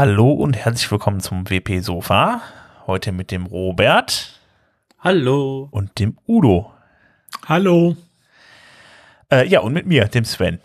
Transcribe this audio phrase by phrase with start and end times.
[0.00, 2.40] Hallo und herzlich willkommen zum WP Sofa.
[2.86, 4.40] Heute mit dem Robert.
[5.00, 5.66] Hallo.
[5.72, 6.72] Und dem Udo.
[7.48, 7.96] Hallo.
[9.28, 10.60] Äh, ja, und mit mir, dem Sven.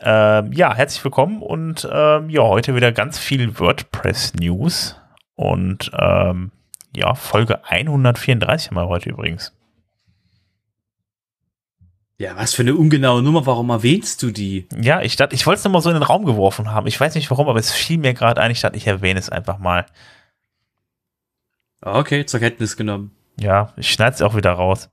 [0.00, 5.00] Äh, ja, herzlich willkommen und äh, ja, heute wieder ganz viel WordPress-News.
[5.36, 6.50] Und ähm,
[6.92, 9.54] ja, Folge 134 haben wir heute übrigens.
[12.22, 14.68] Ja, was für eine ungenaue Nummer, warum erwähnst du die?
[14.80, 16.86] Ja, ich dachte, ich wollte es nochmal so in den Raum geworfen haben.
[16.86, 19.28] Ich weiß nicht warum, aber es fiel mir gerade ein, ich dachte, ich erwähne es
[19.28, 19.86] einfach mal.
[21.80, 23.10] Okay, zur Kenntnis genommen.
[23.40, 24.90] Ja, ich schneide es auch wieder raus.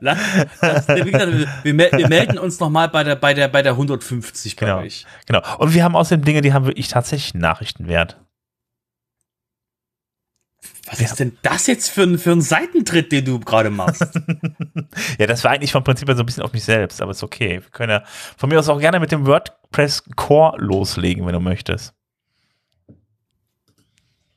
[0.00, 0.18] Lass,
[0.60, 1.06] das, wir,
[1.62, 5.06] wir, melden uns nochmal bei der, bei, der, bei der 150 bei genau, euch.
[5.26, 5.40] Genau.
[5.58, 8.18] Und wir haben außerdem Dinge, die haben wirklich tatsächlich Nachrichtenwert.
[10.90, 14.06] Was ist denn das jetzt für ein, für ein Seitentritt, den du gerade machst?
[15.18, 17.22] ja, das war eigentlich vom Prinzip her so ein bisschen auf mich selbst, aber ist
[17.22, 17.60] okay.
[17.62, 18.02] Wir können ja
[18.36, 21.94] von mir aus auch gerne mit dem WordPress Core loslegen, wenn du möchtest.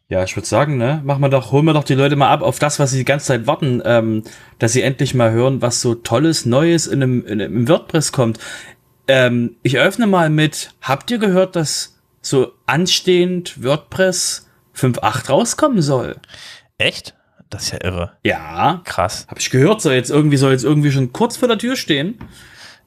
[0.09, 2.41] Ja, ich würde sagen, ne, machen wir doch, holen wir doch die Leute mal ab
[2.41, 4.23] auf das, was sie die ganze Zeit warten, ähm,
[4.59, 8.37] dass sie endlich mal hören, was so tolles Neues in einem, in einem WordPress kommt.
[9.07, 14.49] Ähm, ich öffne mal mit, habt ihr gehört, dass so anstehend WordPress
[14.81, 16.15] 5.8 rauskommen soll.
[16.77, 17.15] Echt?
[17.49, 18.13] Das ist ja irre.
[18.23, 18.81] Ja.
[18.85, 19.25] Krass.
[19.27, 22.17] Habe ich gehört, soll jetzt irgendwie, soll jetzt irgendwie schon kurz vor der Tür stehen.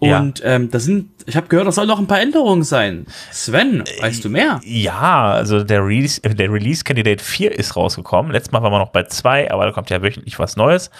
[0.04, 0.46] Und ja.
[0.46, 3.06] ähm, das sind, ich habe gehört, das soll noch ein paar Änderungen sein.
[3.30, 4.60] Sven, weißt du mehr?
[4.64, 8.32] Ja, also der Release, äh, der Release Candidate 4 ist rausgekommen.
[8.32, 10.90] Letztes Mal waren wir noch bei 2, aber da kommt ja wöchentlich was Neues.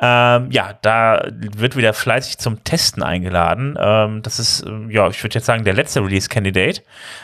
[0.00, 3.76] Ähm, ja, da wird wieder fleißig zum Testen eingeladen.
[3.78, 6.82] Ähm, das ist, äh, ja, ich würde jetzt sagen, der letzte Release Candidate.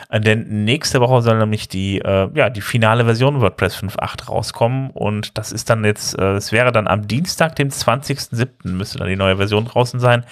[0.09, 4.91] Äh, denn nächste Woche soll nämlich die, äh, ja, die finale Version WordPress 5.8 rauskommen.
[4.91, 8.71] Und das ist dann jetzt, äh, es wäre dann am Dienstag, dem 20.07.
[8.71, 10.25] müsste dann die neue Version draußen sein.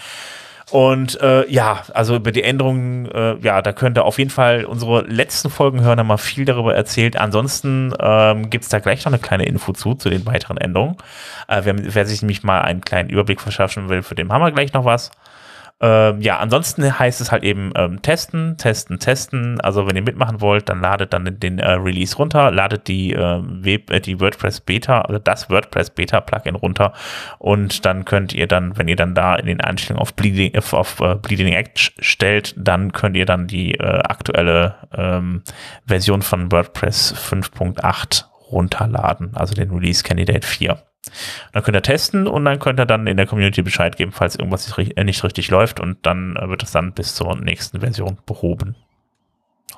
[0.72, 4.64] Und äh, ja, also über die Änderungen, äh, ja, da könnt ihr auf jeden Fall
[4.64, 7.18] unsere letzten Folgen hören, haben wir viel darüber erzählt.
[7.18, 10.96] Ansonsten ähm, gibt es da gleich noch eine kleine Info zu, zu den weiteren Änderungen.
[11.50, 14.52] Äh, wer, wer sich nämlich mal einen kleinen Überblick verschaffen will, für den haben wir
[14.52, 15.12] gleich noch was.
[15.82, 19.60] Ähm, ja, ansonsten heißt es halt eben ähm, testen, testen, testen.
[19.62, 23.40] Also wenn ihr mitmachen wollt, dann ladet dann den äh, Release runter, ladet die, äh,
[23.42, 26.94] Web, äh, die WordPress Beta, also das WordPress Beta Plugin runter
[27.40, 31.02] und dann könnt ihr dann, wenn ihr dann da in den Einstellungen auf Bleeding, auf,
[31.02, 35.42] uh, Bleeding Edge stellt, dann könnt ihr dann die äh, aktuelle ähm,
[35.88, 40.78] Version von WordPress 5.8 runterladen, also den Release Candidate 4.
[41.52, 44.36] Dann könnt ihr testen und dann könnt ihr dann in der Community Bescheid geben, falls
[44.36, 48.18] irgendwas nicht äh, richtig läuft und dann äh, wird es dann bis zur nächsten Version
[48.26, 48.76] behoben.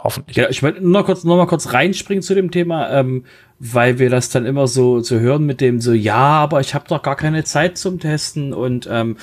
[0.04, 0.36] Hoffentlich.
[0.36, 3.24] Ja, ich wollte nur kurz, noch mal kurz reinspringen zu dem Thema, ähm,
[3.60, 6.76] weil wir das dann immer so zu so hören mit dem so, ja, aber ich
[6.76, 9.16] habe doch gar keine Zeit zum Testen und ähm,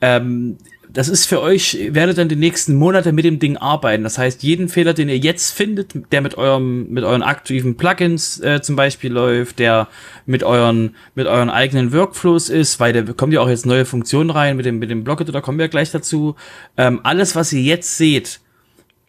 [0.00, 0.58] ähm,
[0.94, 4.04] das ist für euch, ihr werdet dann die nächsten Monate mit dem Ding arbeiten.
[4.04, 8.38] Das heißt, jeden Fehler, den ihr jetzt findet, der mit eurem, mit euren aktiven Plugins
[8.40, 9.88] äh, zum Beispiel läuft, der
[10.24, 14.30] mit euren, mit euren eigenen Workflows ist, weil da kommen ja auch jetzt neue Funktionen
[14.30, 16.36] rein mit dem, mit dem Blocket, da kommen wir gleich dazu.
[16.76, 18.38] Ähm, alles, was ihr jetzt seht,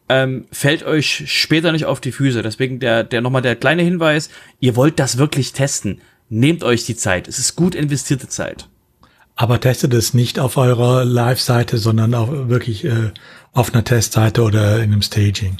[0.09, 2.41] ähm, fällt euch später nicht auf die Füße.
[2.41, 6.01] Deswegen der, der nochmal der kleine Hinweis, ihr wollt das wirklich testen.
[6.29, 7.27] Nehmt euch die Zeit.
[7.27, 8.67] Es ist gut investierte Zeit.
[9.35, 13.11] Aber testet es nicht auf eurer Live-Seite, sondern auch wirklich äh,
[13.51, 15.57] auf einer Testseite oder in einem Staging.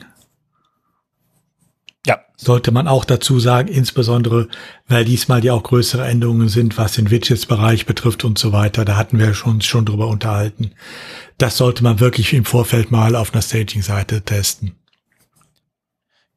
[2.06, 2.20] Ja.
[2.38, 4.48] Sollte man auch dazu sagen, insbesondere,
[4.88, 8.86] weil diesmal ja auch größere Änderungen sind, was den Widgets-Bereich betrifft und so weiter.
[8.86, 10.72] Da hatten wir schon, schon drüber unterhalten.
[11.38, 14.76] Das sollte man wirklich im Vorfeld mal auf einer Staging-Seite testen.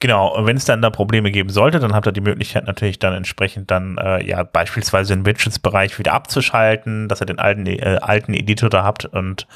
[0.00, 3.00] Genau, und wenn es dann da Probleme geben sollte, dann habt ihr die Möglichkeit natürlich
[3.00, 7.98] dann entsprechend dann äh, ja beispielsweise den Widgets-Bereich wieder abzuschalten, dass ihr den alten, äh,
[8.00, 9.48] alten Editor da habt und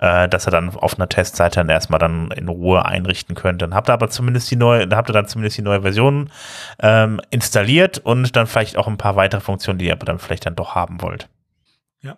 [0.00, 3.60] äh, dass ihr dann auf einer Testseite dann erstmal dann in Ruhe einrichten könnt.
[3.60, 6.30] Dann habt ihr aber zumindest die neue, da habt ihr dann zumindest die neue Version
[6.78, 10.46] ähm, installiert und dann vielleicht auch ein paar weitere Funktionen, die ihr aber dann vielleicht
[10.46, 11.28] dann doch haben wollt.
[12.00, 12.16] Ja.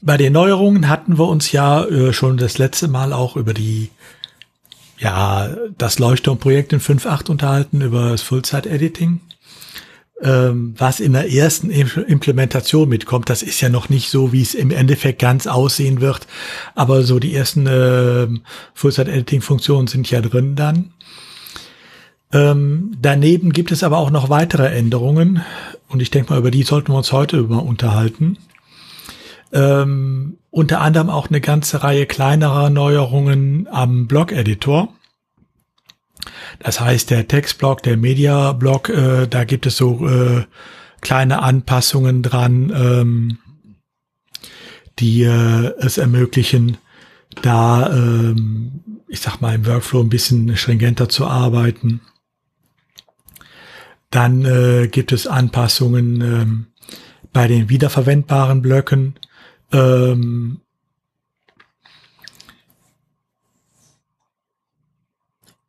[0.00, 3.90] Bei den Neuerungen hatten wir uns ja äh, schon das letzte Mal auch über die
[5.02, 9.20] ja, das Leuchtturmprojekt in 5.8 unterhalten über das Full-Site-Editing.
[10.22, 14.54] Ähm, was in der ersten Implementation mitkommt, das ist ja noch nicht so, wie es
[14.54, 16.28] im Endeffekt ganz aussehen wird.
[16.76, 18.28] Aber so die ersten äh,
[18.74, 20.92] Full-Site-Editing-Funktionen sind ja drin dann.
[22.32, 25.42] Ähm, daneben gibt es aber auch noch weitere Änderungen.
[25.88, 28.38] Und ich denke mal, über die sollten wir uns heute mal unterhalten.
[29.52, 34.92] Ähm, unter anderem auch eine ganze Reihe kleinerer Neuerungen am Blog-Editor.
[36.58, 40.44] Das heißt, der Textblock, der Media-Block, äh, da gibt es so äh,
[41.00, 43.38] kleine Anpassungen dran, ähm,
[44.98, 46.78] die äh, es ermöglichen,
[47.42, 48.82] da ähm,
[49.12, 52.00] ich sag mal, im Workflow ein bisschen stringenter zu arbeiten.
[54.08, 56.66] Dann äh, gibt es Anpassungen ähm,
[57.30, 59.16] bei den wiederverwendbaren Blöcken.
[59.72, 60.60] Ähm,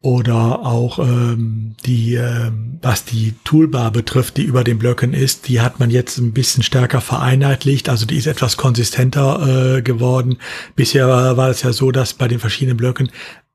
[0.03, 5.61] oder auch ähm, die, ähm, was die Toolbar betrifft, die über den Blöcken ist, die
[5.61, 10.39] hat man jetzt ein bisschen stärker vereinheitlicht, also die ist etwas konsistenter äh, geworden.
[10.75, 13.11] Bisher war es ja so, dass bei den verschiedenen Blöcken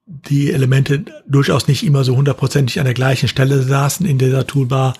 [0.08, 4.94] die Elemente durchaus nicht immer so hundertprozentig an der gleichen Stelle saßen in dieser Toolbar.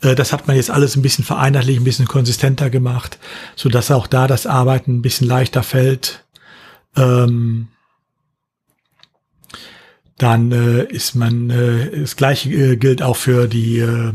[0.00, 3.18] Äh, das hat man jetzt alles ein bisschen vereinheitlicht, ein bisschen konsistenter gemacht,
[3.56, 6.24] so dass auch da das Arbeiten ein bisschen leichter fällt.
[6.96, 7.68] Ähm,
[10.16, 14.14] dann äh, ist man, äh, das gleiche gilt auch für die äh,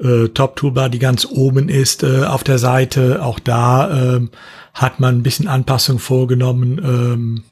[0.00, 3.22] äh, Top-Toolbar, die ganz oben ist auf der Seite.
[3.22, 4.28] Auch da äh,
[4.72, 7.44] hat man ein bisschen Anpassung vorgenommen.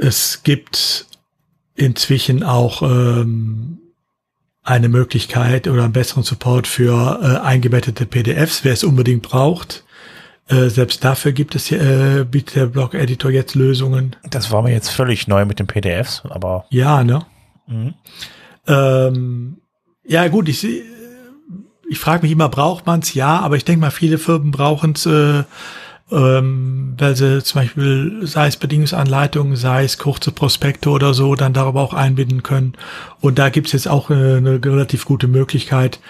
[0.00, 1.06] Es gibt
[1.74, 3.78] inzwischen auch ähm,
[4.62, 9.84] eine Möglichkeit oder einen besseren Support für äh, eingebettete PDFs, wer es unbedingt braucht.
[10.48, 14.16] Äh, selbst dafür gibt es äh, bietet der Blog-Editor jetzt Lösungen.
[14.28, 16.64] Das war mir jetzt völlig neu mit den PDFs, aber.
[16.70, 17.24] Ja, ne?
[17.66, 17.94] Mhm.
[18.66, 19.58] Ähm,
[20.04, 20.66] ja, gut, ich,
[21.88, 23.14] ich frage mich immer, braucht man es?
[23.14, 25.44] Ja, aber ich denke mal, viele Firmen brauchen es, äh,
[26.10, 31.52] ähm, weil sie zum Beispiel, sei es Bedingungsanleitungen, sei es kurze Prospekte oder so, dann
[31.52, 32.74] darüber auch einbinden können.
[33.20, 36.00] Und da gibt es jetzt auch äh, eine relativ gute Möglichkeit,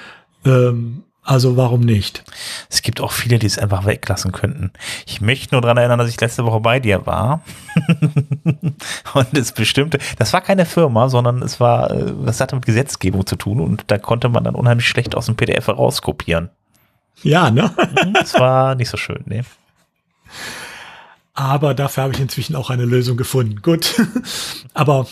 [0.44, 2.24] ähm, also warum nicht?
[2.70, 4.72] Es gibt auch viele, die es einfach weglassen könnten.
[5.06, 7.42] Ich möchte nur daran erinnern, dass ich letzte Woche bei dir war.
[9.14, 13.26] und es bestimmte, das war keine Firma, sondern es war, äh, das hatte mit Gesetzgebung
[13.26, 16.48] zu tun und da konnte man dann unheimlich schlecht aus dem PDF herauskopieren.
[17.22, 17.70] Ja, ne?
[17.76, 19.44] Mhm, das war nicht so schön, ne?
[21.34, 23.62] Aber dafür habe ich inzwischen auch eine Lösung gefunden.
[23.62, 23.94] Gut.
[24.74, 25.06] Aber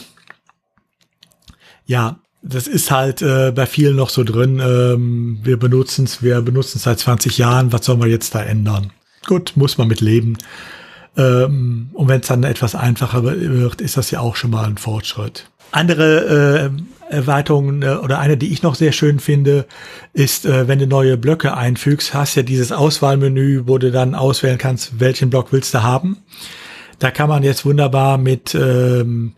[1.87, 4.61] ja, das ist halt äh, bei vielen noch so drin.
[4.63, 7.73] Ähm, wir benutzen es, wir benutzen es seit 20 Jahren.
[7.73, 8.93] Was soll man jetzt da ändern?
[9.27, 10.37] Gut, muss man mit leben.
[11.17, 14.79] Ähm, und wenn es dann etwas einfacher wird, ist das ja auch schon mal ein
[14.79, 15.51] Fortschritt.
[15.71, 16.71] Andere
[17.11, 19.67] äh, Erweiterungen äh, oder eine, die ich noch sehr schön finde,
[20.13, 24.59] ist, äh, wenn du neue Blöcke einfügst, hast ja dieses Auswahlmenü, wo du dann auswählen
[24.59, 26.19] kannst, welchen Block willst du haben.
[26.99, 29.33] Da kann man jetzt wunderbar mit ähm,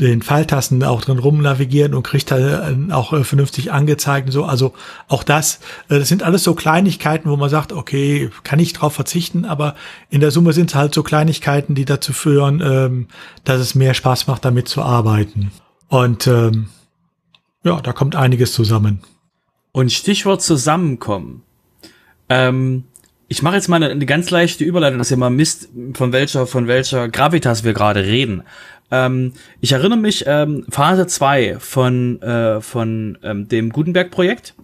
[0.00, 4.44] den Pfeiltasten auch drin rum navigieren und kriegt da auch äh, vernünftig angezeigt und so.
[4.44, 4.72] Also
[5.08, 8.94] auch das, äh, das sind alles so Kleinigkeiten, wo man sagt, okay, kann ich drauf
[8.94, 9.74] verzichten, aber
[10.08, 13.08] in der Summe sind es halt so Kleinigkeiten, die dazu führen, ähm,
[13.44, 15.52] dass es mehr Spaß macht, damit zu arbeiten.
[15.88, 16.68] Und ähm,
[17.62, 19.00] ja, da kommt einiges zusammen.
[19.72, 21.42] Und Stichwort zusammenkommen.
[22.28, 22.84] Ähm,
[23.28, 26.48] ich mache jetzt mal eine, eine, ganz leichte Überleitung, dass ihr mal misst, von welcher,
[26.48, 28.42] von welcher Gravitas wir gerade reden.
[28.90, 34.54] Ähm, ich erinnere mich, ähm, Phase 2 von, äh, von ähm, dem Gutenberg-Projekt,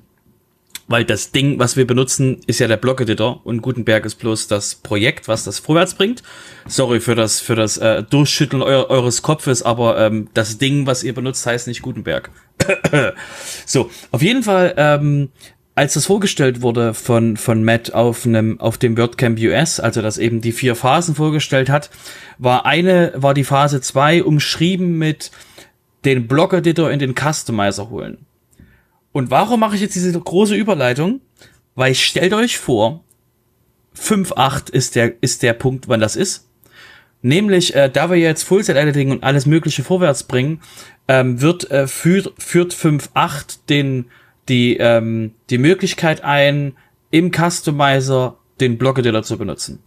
[0.89, 4.77] weil das Ding, was wir benutzen, ist ja der Block-Editor und Gutenberg ist bloß das
[4.77, 6.23] Projekt, was das vorwärts bringt.
[6.67, 11.03] Sorry für das, für das äh, Durchschütteln eu eures Kopfes, aber ähm, das Ding, was
[11.03, 12.31] ihr benutzt, heißt nicht Gutenberg.
[13.67, 15.31] so, auf jeden Fall ähm,
[15.77, 20.17] als das vorgestellt wurde von, von Matt auf einem, auf dem WordCamp US, also das
[20.17, 21.91] eben die vier Phasen vorgestellt hat,
[22.39, 25.31] war eine, war die Phase zwei umschrieben mit
[26.07, 28.25] den Block-Editor in den Customizer holen.
[29.13, 31.21] Und warum mache ich jetzt diese große Überleitung?
[31.75, 33.05] Weil stellt euch vor,
[34.01, 36.49] 5.8 ist der, ist der Punkt, wann das ist.
[37.21, 40.63] Nämlich, äh, da wir jetzt Full-Set-Editing und alles mögliche vorwärts bringen,
[41.07, 44.07] ähm, wird, äh, führt, führt 5.8 den
[44.49, 46.77] die, ähm, die Möglichkeit ein,
[47.11, 49.83] im Customizer den Block-Editor zu benutzen.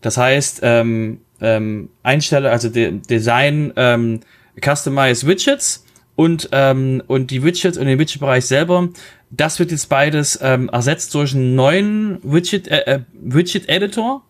[0.00, 4.20] Das heißt, ähm, ähm, Einstelle, also de Design, ähm,
[4.62, 5.84] Customize Widgets
[6.16, 8.88] und, ähm, und die Widgets und den Widget-Bereich selber,
[9.30, 14.22] das wird jetzt beides ähm, ersetzt durch einen neuen Widget, äh, äh, Widget-Editor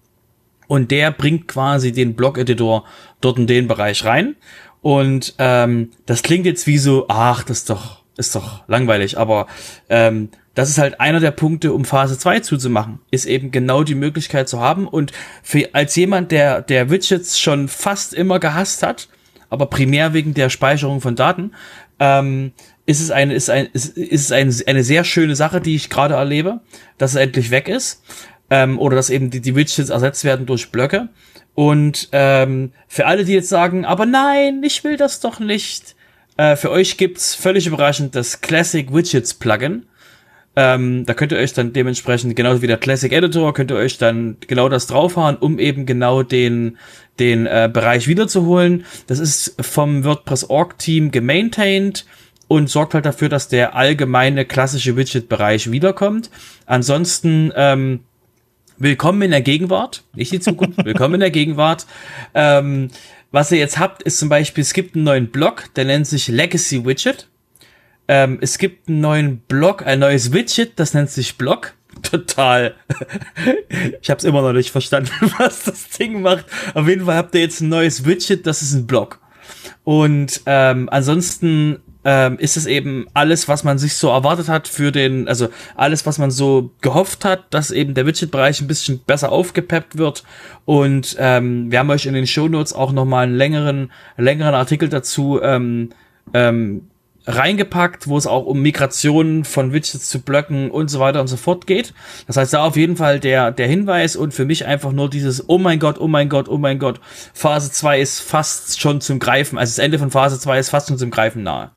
[0.69, 2.85] und der bringt quasi den Block-Editor
[3.21, 4.37] dort in den Bereich rein.
[4.83, 9.47] Und ähm, das klingt jetzt wie so, ach, das ist doch ist doch langweilig, aber
[9.89, 13.95] ähm, das ist halt einer der Punkte, um Phase 2 zuzumachen, ist eben genau die
[13.95, 14.87] Möglichkeit zu haben.
[14.87, 15.13] Und
[15.43, 19.09] für, als jemand, der, der Widgets schon fast immer gehasst hat,
[19.49, 21.53] aber primär wegen der Speicherung von Daten,
[21.99, 22.53] ähm,
[22.87, 25.91] ist es eine, ist ein, ist, ist es eine, eine sehr schöne Sache, die ich
[25.91, 26.61] gerade erlebe,
[26.99, 28.03] dass es endlich weg ist.
[28.51, 31.09] Ähm, oder dass eben die, die Widgets ersetzt werden durch Blöcke.
[31.55, 35.95] Und ähm, für alle, die jetzt sagen, aber nein, ich will das doch nicht,
[36.37, 39.87] äh, für euch gibt's völlig überraschend das Classic Widgets Plugin.
[40.57, 43.99] Ähm, da könnt ihr euch dann dementsprechend, genauso wie der Classic Editor, könnt ihr euch
[43.99, 46.77] dann genau das draufhauen, um eben genau den,
[47.19, 48.85] den äh, Bereich wiederzuholen.
[49.07, 52.05] Das ist vom WordPress.org-Team gemaintained
[52.49, 56.31] und sorgt halt dafür, dass der allgemeine klassische Widget-Bereich wiederkommt.
[56.67, 58.01] Ansonsten ähm,
[58.77, 61.87] willkommen in der Gegenwart, nicht die Zukunft, willkommen in der Gegenwart.
[62.35, 62.91] Ähm,
[63.33, 66.29] was ihr jetzt habt, ist zum Beispiel, es gibt einen neuen Blog, der nennt sich
[66.29, 67.29] Legacy Widget.
[68.09, 71.75] Ähm, es gibt einen neuen Blog, ein neues Widget, das nennt sich Blog.
[72.03, 72.75] Total.
[74.01, 76.47] ich habe es immer noch nicht verstanden, was das Ding macht.
[76.75, 79.21] Auf jeden Fall habt ihr jetzt ein neues Widget, das ist ein Blog.
[79.85, 84.93] Und ähm, ansonsten ähm, ist es eben alles, was man sich so erwartet hat für
[84.93, 89.33] den, also alles, was man so gehofft hat, dass eben der Widget-Bereich ein bisschen besser
[89.33, 90.25] aufgepeppt wird.
[90.65, 95.41] Und ähm, wir haben euch in den Shownotes auch nochmal einen längeren, längeren Artikel dazu
[95.43, 95.91] ähm,
[96.33, 96.90] ähm,
[97.27, 101.37] reingepackt, wo es auch um Migration von Widgets zu Blöcken und so weiter und so
[101.37, 101.93] fort geht.
[102.27, 105.49] Das heißt, da auf jeden Fall der, der Hinweis und für mich einfach nur dieses,
[105.49, 107.01] oh mein Gott, oh mein Gott, oh mein Gott,
[107.35, 110.89] Phase 2 ist fast schon zum Greifen, also das Ende von Phase 2 ist fast
[110.89, 111.71] schon zum Greifen nahe.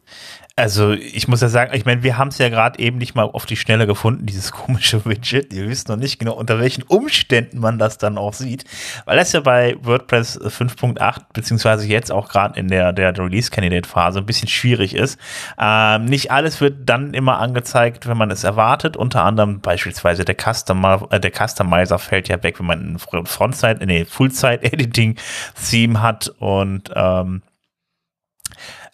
[0.55, 3.23] Also ich muss ja sagen, ich meine, wir haben es ja gerade eben nicht mal
[3.23, 5.51] auf die Schnelle gefunden, dieses komische Widget.
[5.51, 8.63] Ihr wisst noch nicht genau, unter welchen Umständen man das dann auch sieht,
[9.05, 14.27] weil das ja bei WordPress 5.8 beziehungsweise jetzt auch gerade in der, der Release-Candidate-Phase ein
[14.27, 15.19] bisschen schwierig ist.
[15.59, 18.95] Ähm, nicht alles wird dann immer angezeigt, wenn man es erwartet.
[18.95, 23.83] Unter anderem beispielsweise der, Customer, äh, der Customizer fällt ja weg, wenn man ein Frontside,
[23.87, 27.41] nee, Full-Side-Editing-Theme hat und ähm,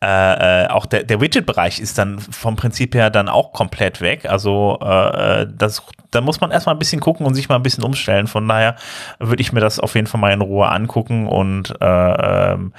[0.02, 4.26] äh, äh, auch der, der Widget-Bereich ist dann vom Prinzip her dann auch komplett weg.
[4.30, 7.64] Also äh, äh, das, da muss man erstmal ein bisschen gucken und sich mal ein
[7.64, 8.28] bisschen umstellen.
[8.28, 8.78] Von daher
[9.20, 12.72] würde ich mir das auf jeden Fall mal in Ruhe angucken und äh, ähm,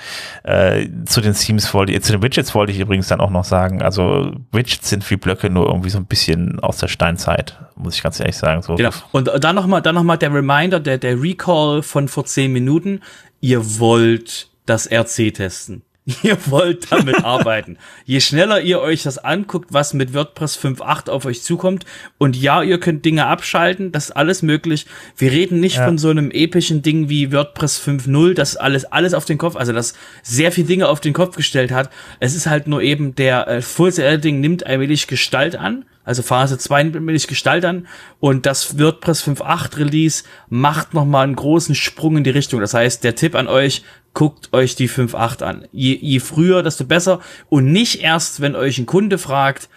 [0.44, 3.44] äh, zu den Themes wollte ich, zu den Widgets wollte ich übrigens dann auch noch
[3.44, 7.96] sagen, also Widgets sind wie Blöcke nur irgendwie so ein bisschen aus der Steinzeit, muss
[7.96, 8.62] ich ganz ehrlich sagen.
[8.62, 8.76] So.
[8.76, 8.90] Genau.
[9.12, 13.02] Und dann nochmal, dann noch der Reminder, der, der Recall von vor zehn Minuten.
[13.42, 15.82] Ihr wollt das RC testen.
[16.22, 17.78] Ihr wollt damit arbeiten.
[18.04, 21.84] Je schneller ihr euch das anguckt, was mit WordPress 5.8 auf euch zukommt,
[22.18, 24.86] und ja, ihr könnt Dinge abschalten, das ist alles möglich.
[25.16, 25.84] Wir reden nicht ja.
[25.84, 29.72] von so einem epischen Ding wie WordPress 5.0, das alles, alles auf den Kopf, also
[29.72, 31.90] das sehr viel Dinge auf den Kopf gestellt hat.
[32.18, 36.22] Es ist halt nur eben der äh, Full Editing nimmt ein wenig Gestalt an also
[36.22, 37.86] Phase 2 will ich gestalten
[38.20, 42.60] und das WordPress 5.8 Release macht nochmal einen großen Sprung in die Richtung.
[42.60, 45.64] Das heißt, der Tipp an euch, guckt euch die 5.8 an.
[45.72, 49.68] Je, je früher, desto besser und nicht erst, wenn euch ein Kunde fragt,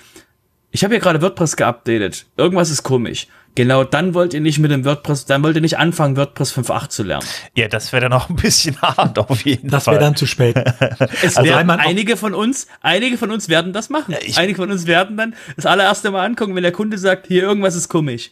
[0.72, 3.28] ich habe hier gerade WordPress geupdatet, irgendwas ist komisch.
[3.56, 6.90] Genau, dann wollt ihr nicht mit dem WordPress, dann wollt ihr nicht anfangen, WordPress 5.8
[6.90, 7.28] zu lernen.
[7.56, 9.94] Ja, das wäre dann auch ein bisschen hart auf jeden das Fall.
[9.94, 10.56] Das wäre dann zu spät.
[11.22, 14.16] es also, werden einige von uns, einige von uns werden das machen.
[14.26, 17.44] Ja, einige von uns werden dann das allererste Mal angucken, wenn der Kunde sagt, hier
[17.44, 18.32] irgendwas ist komisch.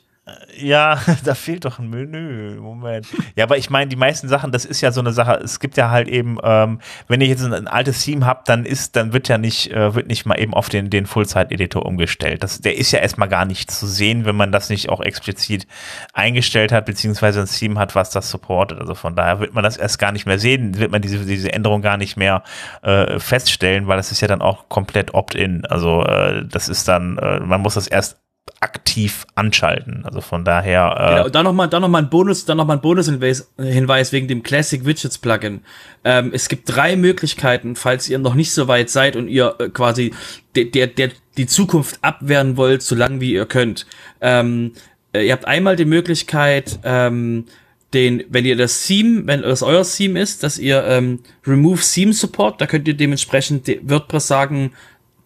[0.57, 2.59] Ja, da fehlt doch ein Menü.
[2.59, 3.07] Moment.
[3.35, 5.39] Ja, aber ich meine, die meisten Sachen, das ist ja so eine Sache.
[5.43, 8.65] Es gibt ja halt eben, ähm, wenn ich jetzt ein, ein, altes Theme habe, dann
[8.65, 12.43] ist, dann wird ja nicht, äh, wird nicht mal eben auf den, den Full-Site-Editor umgestellt.
[12.43, 15.67] Das, der ist ja erstmal gar nicht zu sehen, wenn man das nicht auch explizit
[16.13, 18.79] eingestellt hat, beziehungsweise ein Theme hat, was das supportet.
[18.79, 21.51] Also von daher wird man das erst gar nicht mehr sehen, wird man diese, diese
[21.51, 22.43] Änderung gar nicht mehr
[22.81, 25.65] äh, feststellen, weil das ist ja dann auch komplett opt-in.
[25.65, 28.20] Also äh, das ist dann, äh, man muss das erst
[28.61, 30.05] aktiv anschalten.
[30.05, 30.95] Also von daher.
[30.97, 34.85] Äh genau, dann nochmal, dann noch ein Bonus, dann nochmal ein Bonus-Hinweis wegen dem Classic
[34.85, 35.61] Widgets Plugin.
[36.03, 39.69] Ähm, es gibt drei Möglichkeiten, falls ihr noch nicht so weit seid und ihr äh,
[39.69, 40.13] quasi
[40.55, 43.87] der, der, der, die Zukunft abwehren wollt, so lange wie ihr könnt.
[44.21, 44.73] Ähm,
[45.11, 47.45] äh, ihr habt einmal die Möglichkeit, ähm,
[47.93, 52.13] den, wenn ihr das Theme, wenn das euer Theme ist, dass ihr ähm, Remove Theme
[52.13, 54.71] Support, da könnt ihr dementsprechend WordPress sagen,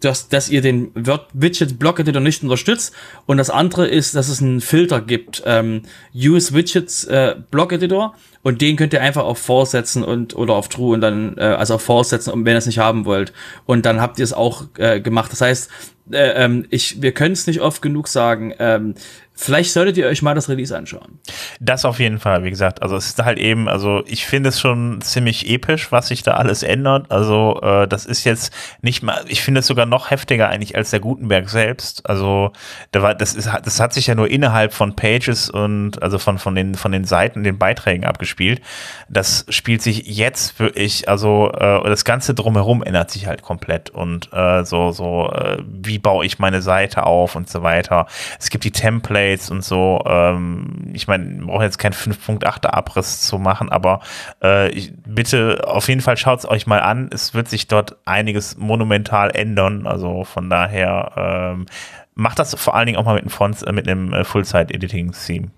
[0.00, 2.94] dass, dass ihr den Widget Block Editor nicht unterstützt.
[3.26, 5.82] Und das andere ist, dass es einen Filter gibt, ähm,
[6.14, 8.14] Use Widgets äh, Block Editor.
[8.42, 11.74] Und den könnt ihr einfach auf Vorsetzen und oder auf True und dann äh, also
[11.74, 13.32] auf Vorsetzen, wenn ihr es nicht haben wollt.
[13.64, 15.32] Und dann habt ihr es auch äh, gemacht.
[15.32, 15.70] Das heißt,
[16.12, 18.54] äh, ähm, ich, wir können es nicht oft genug sagen.
[18.58, 18.94] Ähm,
[19.38, 21.18] Vielleicht solltet ihr euch mal das Release anschauen.
[21.60, 22.80] Das auf jeden Fall, wie gesagt.
[22.80, 26.32] Also es ist halt eben, also ich finde es schon ziemlich episch, was sich da
[26.32, 27.10] alles ändert.
[27.10, 28.50] Also äh, das ist jetzt
[28.80, 32.08] nicht mal, ich finde es sogar noch heftiger eigentlich als der Gutenberg selbst.
[32.08, 32.52] Also
[32.92, 36.38] da war, das ist, das hat sich ja nur innerhalb von Pages und also von
[36.38, 38.62] von den von den Seiten, den Beiträgen abgespielt.
[39.10, 44.32] Das spielt sich jetzt wirklich, also äh, das ganze drumherum ändert sich halt komplett und
[44.32, 48.06] äh, so so äh, wie baue ich meine Seite auf und so weiter.
[48.40, 50.02] Es gibt die Templates Updates und so.
[50.06, 54.00] Ähm, ich meine, wir brauchen jetzt keinen 5.8er Abriss zu machen, aber
[54.42, 57.10] äh, ich, bitte auf jeden Fall schaut es euch mal an.
[57.12, 59.86] Es wird sich dort einiges monumental ändern.
[59.86, 61.12] Also von daher
[61.56, 61.66] ähm,
[62.14, 65.48] macht das vor allen Dingen auch mal mit einem, äh, mit einem äh, Full-Site-Editing-Theme.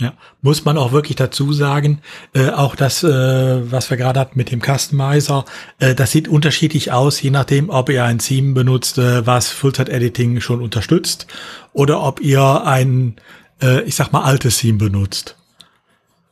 [0.00, 2.00] Ja, muss man auch wirklich dazu sagen,
[2.34, 5.44] äh, auch das, äh, was wir gerade hatten mit dem Customizer,
[5.78, 10.40] äh, das sieht unterschiedlich aus, je nachdem, ob ihr ein Theme benutzt, äh, was Full-Site-Editing
[10.40, 11.28] schon unterstützt
[11.72, 13.16] oder ob ihr ein,
[13.60, 15.36] äh, ich sag mal, altes Theme benutzt.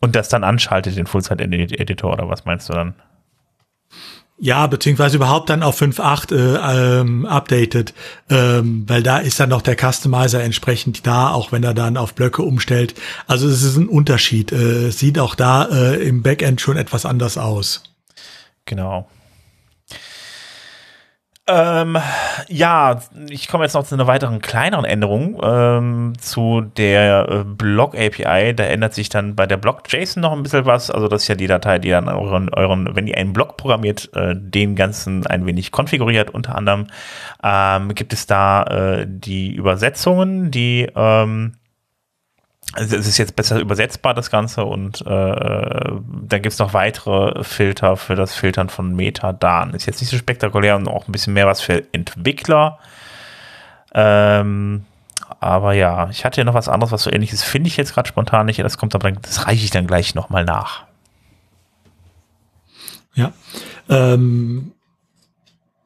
[0.00, 2.95] Und das dann anschaltet, den Full-Site-Editor, oder was meinst du dann?
[4.42, 7.92] Ja, beziehungsweise überhaupt dann auf 5.8 äh, ähm, updated,
[8.30, 12.14] ähm, weil da ist dann noch der Customizer entsprechend da, auch wenn er dann auf
[12.14, 12.94] Blöcke umstellt.
[13.26, 14.50] Also es ist ein Unterschied.
[14.50, 17.82] Äh, sieht auch da äh, im Backend schon etwas anders aus.
[18.64, 19.06] Genau.
[21.52, 21.99] Ähm,
[22.47, 27.97] ja, ich komme jetzt noch zu einer weiteren kleineren Änderung ähm, zu der äh, Block
[27.97, 28.54] API.
[28.54, 30.92] Da ändert sich dann bei der Block JSON noch ein bisschen was.
[30.92, 34.11] Also das ist ja die Datei, die dann euren, euren wenn ihr einen Block programmiert,
[34.14, 36.30] äh, den ganzen ein wenig konfiguriert.
[36.30, 36.87] Unter anderem
[37.42, 41.54] ähm, gibt es da äh, die Übersetzungen, die ähm,
[42.73, 47.43] also es ist jetzt besser übersetzbar, das Ganze, und äh, dann gibt es noch weitere
[47.43, 49.75] Filter für das Filtern von Metadaten.
[49.75, 52.79] Ist jetzt nicht so spektakulär und auch ein bisschen mehr was für Entwickler.
[53.93, 54.85] Ähm,
[55.41, 58.09] aber ja, ich hatte ja noch was anderes, was so ähnliches finde ich jetzt gerade
[58.09, 58.61] spontan nicht.
[58.61, 60.85] Das kommt aber, das reiche ich dann gleich nochmal nach.
[63.15, 63.33] Ja.
[63.89, 64.73] Ähm,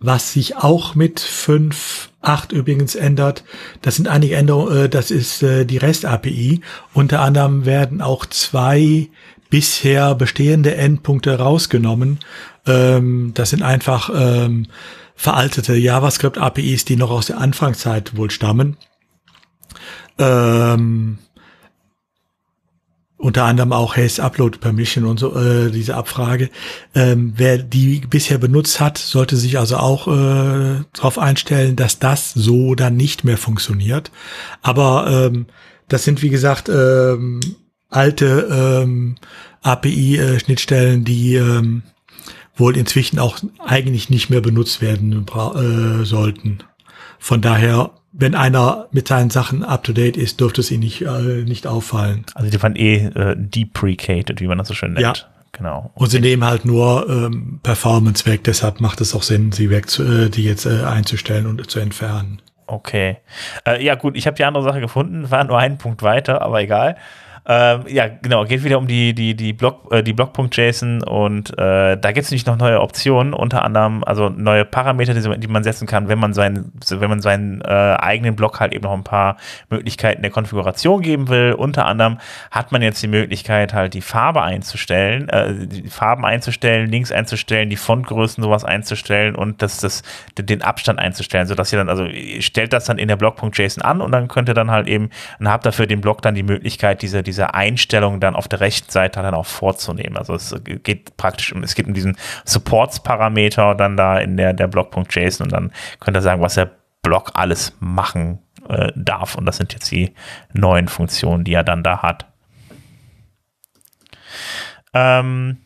[0.05, 3.43] was sich auch mit 5.8 übrigens ändert,
[3.81, 6.61] das sind einige Änderungen, äh, das ist äh, die REST-API.
[6.93, 9.09] Unter anderem werden auch zwei
[9.49, 12.19] bisher bestehende Endpunkte rausgenommen.
[12.67, 14.67] Ähm, das sind einfach ähm,
[15.15, 18.77] veraltete JavaScript-APIs, die noch aus der Anfangszeit wohl stammen.
[20.19, 21.19] Ähm,
[23.25, 26.51] unter anderem auch Haste Upload Permission und so äh, diese Abfrage.
[26.95, 32.35] Ähm, wer die bisher benutzt hat, sollte sich also auch äh, darauf einstellen, dass das
[32.35, 34.11] so dann nicht mehr funktioniert.
[34.61, 35.47] Aber ähm,
[35.89, 37.41] das sind wie gesagt ähm,
[37.89, 39.15] alte ähm,
[39.63, 41.83] API-Schnittstellen, die ähm,
[42.57, 46.59] wohl inzwischen auch eigentlich nicht mehr benutzt werden äh, sollten.
[47.19, 51.03] Von daher wenn einer mit seinen Sachen up to date ist, dürfte es ihn nicht,
[51.03, 52.25] äh, nicht auffallen.
[52.35, 55.03] Also die waren eh äh, deprecated, wie man das so schön nennt.
[55.03, 55.15] Ja.
[55.53, 55.93] Genau.
[55.95, 59.89] Und sie nehmen halt nur ähm, Performance weg, deshalb macht es auch Sinn, sie weg
[59.89, 62.43] zu, äh, die jetzt äh, einzustellen und zu entfernen.
[62.67, 63.19] Okay.
[63.65, 66.61] Äh, ja, gut, ich habe die andere Sache gefunden, war nur einen Punkt weiter, aber
[66.61, 66.97] egal.
[67.47, 71.99] Ähm, ja, genau, geht wieder um die, die, die, Block, äh, die Block.json und äh,
[71.99, 75.63] da gibt es nämlich noch neue Optionen, unter anderem, also neue Parameter, die, die man
[75.63, 79.05] setzen kann, wenn man seinen, wenn man seinen äh, eigenen Block halt eben noch ein
[79.05, 79.37] paar
[79.69, 81.53] Möglichkeiten der Konfiguration geben will.
[81.53, 82.19] Unter anderem
[82.51, 87.69] hat man jetzt die Möglichkeit, halt die Farbe einzustellen, äh, die Farben einzustellen, Links einzustellen,
[87.69, 90.03] die Fontgrößen sowas einzustellen und das, das,
[90.39, 92.07] den Abstand einzustellen, sodass ihr dann, also
[92.41, 95.49] stellt das dann in der Block.json an und dann könnt ihr dann halt eben, und
[95.51, 98.91] habt dafür den Block dann die Möglichkeit, diese, diese diese Einstellung dann auf der rechten
[98.91, 100.17] Seite dann auch vorzunehmen.
[100.17, 104.69] Also es geht praktisch um, es geht um diesen Supports-Parameter dann da in der, der
[104.69, 106.71] Block.json und dann könnt ihr sagen, was der
[107.03, 109.35] Block alles machen äh, darf.
[109.35, 110.15] Und das sind jetzt die
[110.53, 112.27] neuen Funktionen, die er dann da hat.
[114.93, 115.59] Ähm,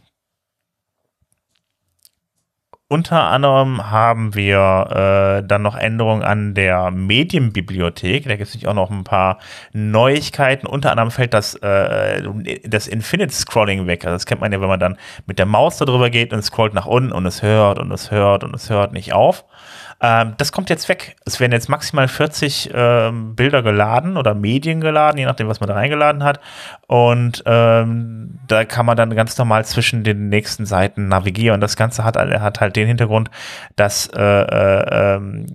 [2.90, 8.24] unter anderem haben wir äh, dann noch Änderungen an der Medienbibliothek.
[8.26, 9.38] Da gibt es auch noch ein paar
[9.74, 10.66] Neuigkeiten.
[10.66, 12.22] Unter anderem fällt das, äh,
[12.64, 14.06] das Infinite Scrolling weg.
[14.06, 14.96] Also das kennt man ja, wenn man dann
[15.26, 18.42] mit der Maus darüber geht und scrollt nach unten und es hört und es hört
[18.42, 19.44] und es hört nicht auf.
[20.00, 21.16] Ähm, das kommt jetzt weg.
[21.24, 25.68] Es werden jetzt maximal 40 ähm, Bilder geladen oder Medien geladen, je nachdem, was man
[25.68, 26.40] da reingeladen hat.
[26.86, 31.60] Und ähm, da kann man dann ganz normal zwischen den nächsten Seiten navigieren.
[31.60, 33.30] Das Ganze hat, hat halt den Hintergrund,
[33.74, 35.46] dass äh, äh, ähm,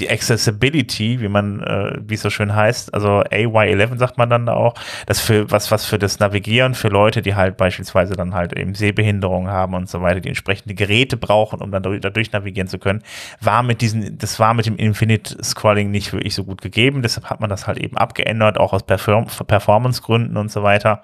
[0.00, 4.48] die Accessibility, wie man, äh, wie es so schön heißt, also AY11 sagt man dann
[4.48, 4.74] auch,
[5.06, 8.74] das für was, was für das Navigieren für Leute, die halt beispielsweise dann halt eben
[8.74, 13.02] Sehbehinderungen haben und so weiter, die entsprechende Geräte brauchen, um dann dadurch navigieren zu können,
[13.40, 17.28] war mit diesen, das war mit dem Infinite Scrolling nicht wirklich so gut gegeben, deshalb
[17.28, 21.02] hat man das halt eben abgeändert, auch aus Perform Performance-Gründen und so weiter,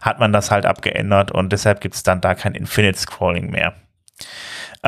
[0.00, 3.74] hat man das halt abgeändert und deshalb gibt es dann da kein Infinite Scrolling mehr.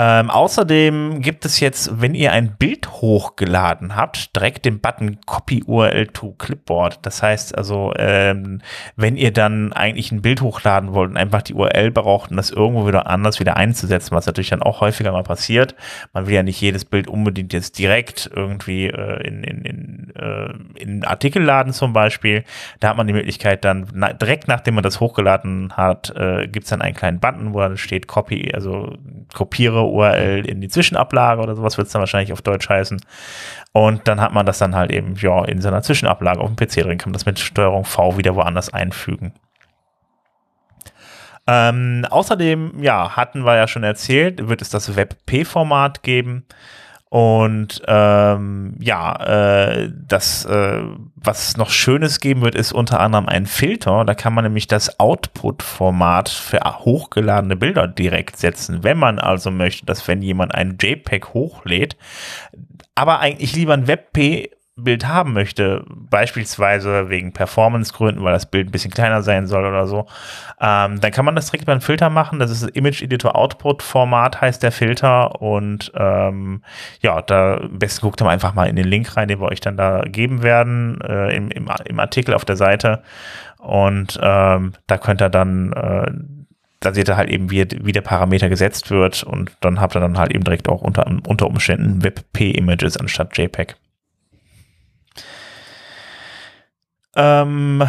[0.01, 5.65] Ähm, außerdem gibt es jetzt, wenn ihr ein Bild hochgeladen habt, direkt den Button Copy
[5.67, 7.01] URL to Clipboard.
[7.03, 8.61] Das heißt also, ähm,
[8.95, 12.51] wenn ihr dann eigentlich ein Bild hochladen wollt und einfach die URL braucht, um das
[12.51, 15.75] irgendwo wieder anders wieder einzusetzen, was natürlich dann auch häufiger mal passiert.
[16.13, 20.53] Man will ja nicht jedes Bild unbedingt jetzt direkt irgendwie äh, in, in, in äh,
[20.79, 22.45] in Artikelladen zum Beispiel.
[22.81, 26.65] Da hat man die Möglichkeit dann na, direkt nachdem man das hochgeladen hat, äh, gibt
[26.65, 28.97] es dann einen kleinen Button, wo dann steht Copy, also
[29.35, 33.01] kopiere URL in die Zwischenablage oder sowas wird es dann wahrscheinlich auf Deutsch heißen.
[33.73, 36.83] Und dann hat man das dann halt eben ja in seiner Zwischenablage auf dem PC
[36.83, 39.33] drin, kann man das mit Steuerung V wieder woanders einfügen.
[41.47, 46.45] Ähm, außerdem, ja, hatten wir ja schon erzählt, wird es das WebP-Format geben.
[47.11, 50.83] Und ähm, ja, äh, das, äh,
[51.15, 54.05] was noch Schönes geben wird, ist unter anderem ein Filter.
[54.05, 58.85] Da kann man nämlich das Output-Format für hochgeladene Bilder direkt setzen.
[58.85, 61.97] Wenn man also möchte, dass wenn jemand ein JPEG hochlädt,
[62.95, 68.71] aber eigentlich lieber ein WebP Bild haben möchte, beispielsweise wegen Performance-Gründen, weil das Bild ein
[68.71, 70.07] bisschen kleiner sein soll oder so,
[70.61, 72.39] ähm, dann kann man das direkt beim Filter machen.
[72.39, 76.63] Das ist Image Editor Output Format heißt der Filter und ähm,
[77.01, 79.61] ja, da am besten guckt ihr einfach mal in den Link rein, den wir euch
[79.61, 83.03] dann da geben werden äh, im, im, im Artikel auf der Seite
[83.59, 86.13] und ähm, da könnt ihr dann äh,
[86.81, 90.01] da seht ihr halt eben, wie, wie der Parameter gesetzt wird und dann habt ihr
[90.01, 93.77] dann halt eben direkt auch unter, unter Umständen WebP-Images anstatt JPEG.
[97.19, 97.83] Ähm,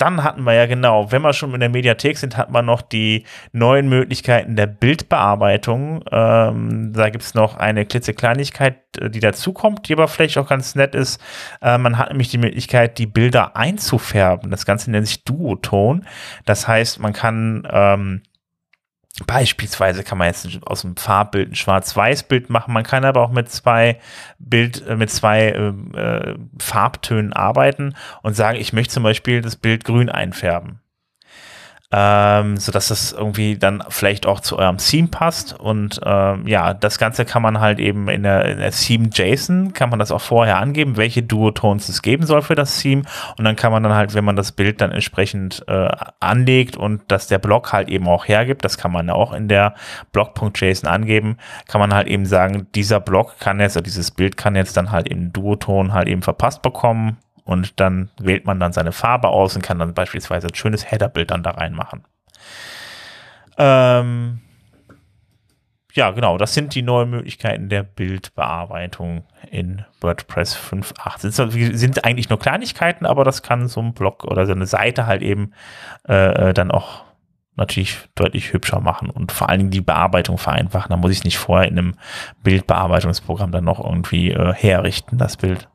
[0.00, 2.80] dann hatten wir ja genau, wenn wir schon in der Mediathek sind, hat man noch
[2.80, 6.02] die neuen Möglichkeiten der Bildbearbeitung.
[6.10, 10.74] Ähm, da gibt es noch eine klitzekleinigkeit, äh, die dazukommt, die aber vielleicht auch ganz
[10.74, 11.20] nett ist.
[11.60, 14.50] Äh, man hat nämlich die Möglichkeit, die Bilder einzufärben.
[14.50, 16.06] Das Ganze nennt sich Duoton.
[16.46, 18.22] Das heißt, man kann ähm,
[19.26, 22.72] Beispielsweise kann man jetzt aus dem Farbbild ein Schwarz-Weiß-Bild machen.
[22.72, 24.00] Man kann aber auch mit zwei
[24.38, 29.56] Bild, äh, mit zwei äh, äh, Farbtönen arbeiten und sagen, ich möchte zum Beispiel das
[29.56, 30.80] Bild grün einfärben
[31.92, 35.58] ähm, so dass das irgendwie dann vielleicht auch zu eurem Theme passt.
[35.58, 39.72] Und ähm, ja, das Ganze kann man halt eben in der, in der Theme JSON,
[39.72, 43.02] kann man das auch vorher angeben, welche Duotones es geben soll für das Theme.
[43.36, 45.88] Und dann kann man dann halt, wenn man das Bild dann entsprechend äh,
[46.20, 49.74] anlegt und dass der Block halt eben auch hergibt, das kann man auch in der
[50.12, 54.54] Block.json angeben, kann man halt eben sagen, dieser Block kann jetzt, oder dieses Bild kann
[54.54, 57.18] jetzt dann halt im Duoton halt eben verpasst bekommen
[57.50, 61.30] und dann wählt man dann seine Farbe aus und kann dann beispielsweise ein schönes Headerbild
[61.32, 62.04] dann da reinmachen.
[63.58, 64.40] Ähm,
[65.92, 71.74] ja, genau, das sind die neuen Möglichkeiten der Bildbearbeitung in WordPress 5.8.
[71.76, 75.22] Sind, eigentlich nur Kleinigkeiten, aber das kann so ein Blog oder so eine Seite halt
[75.22, 75.52] eben
[76.04, 77.04] äh, dann auch
[77.56, 80.90] natürlich deutlich hübscher machen und vor allen Dingen die Bearbeitung vereinfachen.
[80.90, 81.94] Da muss ich nicht vorher in einem
[82.44, 85.68] Bildbearbeitungsprogramm dann noch irgendwie äh, herrichten, das Bild.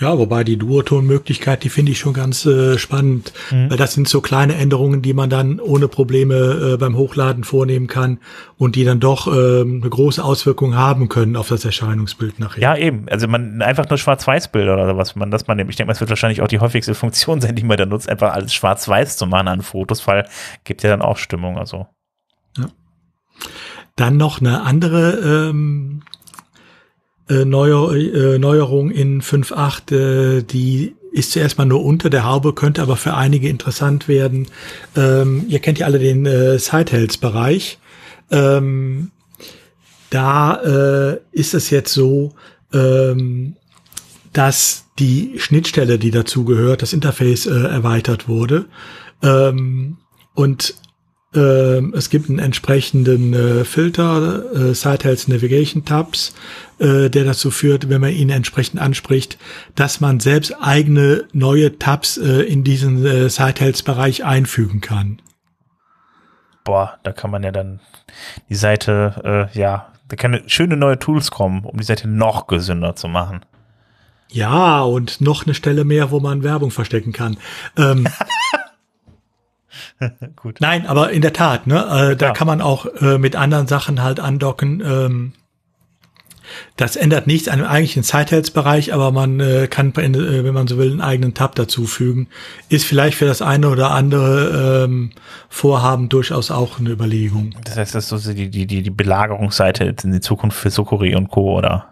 [0.00, 3.70] Ja, wobei die Duoton-Möglichkeit, die finde ich schon ganz äh, spannend, mhm.
[3.70, 7.86] weil das sind so kleine Änderungen, die man dann ohne Probleme äh, beim Hochladen vornehmen
[7.86, 8.18] kann
[8.58, 12.60] und die dann doch äh, eine große Auswirkung haben können auf das Erscheinungsbild nachher.
[12.60, 13.08] Ja, eben.
[13.08, 15.70] Also man einfach nur Schwarz-Weiß-Bilder oder was man das man nimmt.
[15.70, 18.32] Ich denke, das wird wahrscheinlich auch die häufigste Funktion sein, die man da nutzt, einfach
[18.32, 20.26] alles Schwarz-Weiß zu machen an Fotos, weil
[20.64, 21.56] gibt ja dann auch Stimmung.
[21.56, 21.86] Also.
[22.58, 22.66] Ja.
[23.94, 26.02] Dann noch eine andere ähm,
[27.28, 32.54] äh, Neuer, äh, Neuerung in 5.8, äh, die ist zuerst mal nur unter der Haube,
[32.54, 34.48] könnte aber für einige interessant werden.
[34.96, 37.78] Ähm, ihr kennt ja alle den äh, Sidehelds-Bereich.
[38.30, 39.12] Ähm,
[40.10, 40.56] da
[41.12, 42.34] äh, ist es jetzt so,
[42.72, 43.56] ähm,
[44.32, 48.66] dass die Schnittstelle, die dazu gehört, das Interface äh, erweitert wurde.
[49.22, 49.98] Ähm,
[50.34, 50.74] und
[51.40, 56.34] es gibt einen entsprechenden äh, Filter, äh, Sidehelds Navigation Tabs,
[56.78, 59.38] äh, der dazu führt, wenn man ihn entsprechend anspricht,
[59.74, 65.20] dass man selbst eigene neue Tabs äh, in diesen äh, Sidehelds-Bereich einfügen kann.
[66.64, 67.80] Boah, da kann man ja dann
[68.48, 72.96] die Seite, äh, ja, da können schöne neue Tools kommen, um die Seite noch gesünder
[72.96, 73.44] zu machen.
[74.30, 77.36] Ja, und noch eine Stelle mehr, wo man Werbung verstecken kann.
[77.76, 78.08] Ähm,
[80.36, 80.60] Gut.
[80.60, 82.32] Nein, aber in der Tat, ne, äh, da ja.
[82.32, 84.82] kann man auch äh, mit anderen Sachen halt andocken.
[84.84, 85.32] Ähm,
[86.76, 90.78] das ändert nichts an dem eigentlichen Sidehelds-Bereich, aber man äh, kann, äh, wenn man so
[90.78, 92.28] will, einen eigenen Tab dazufügen.
[92.68, 95.10] Ist vielleicht für das eine oder andere ähm,
[95.48, 97.54] Vorhaben durchaus auch eine Überlegung.
[97.64, 101.14] Das heißt, das ist so die, die, die, die Belagerungsseite in die Zukunft für Sokori
[101.14, 101.88] und Co., oder?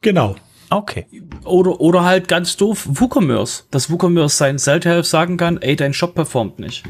[0.00, 0.36] Genau.
[0.70, 1.06] Okay.
[1.44, 3.64] Oder, oder halt ganz doof WooCommerce.
[3.70, 6.84] Dass WooCommerce seinen Self-Help sagen kann, ey, dein Shop performt nicht.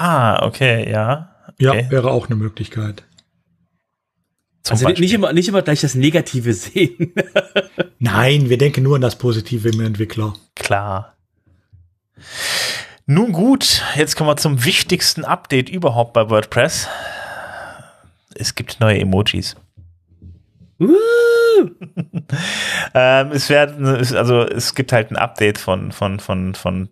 [0.00, 1.28] Ah, okay, ja.
[1.46, 1.82] Okay.
[1.82, 3.02] Ja, wäre auch eine Möglichkeit.
[4.62, 5.04] Zum also Beispiel.
[5.04, 7.12] nicht immer, nicht immer gleich das Negative sehen.
[7.98, 10.32] Nein, wir denken nur an das Positive im Entwickler.
[10.54, 11.16] Klar.
[13.04, 16.88] Nun gut, jetzt kommen wir zum wichtigsten Update überhaupt bei WordPress.
[18.34, 19.56] Es gibt neue Emojis.
[22.94, 26.88] Ähm, es werden, also es gibt halt ein Update von, von, von, von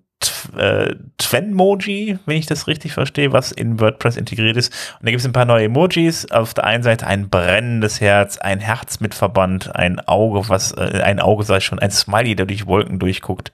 [0.56, 0.94] äh,
[1.28, 4.72] Twenmoji, wenn ich das richtig verstehe, was in WordPress integriert ist.
[4.98, 6.30] Und da gibt es ein paar neue Emojis.
[6.30, 11.02] Auf der einen Seite ein brennendes Herz, ein Herz mit Verband, ein Auge, was, äh,
[11.04, 13.52] ein Auge sei schon, ein Smiley, der durch Wolken durchguckt.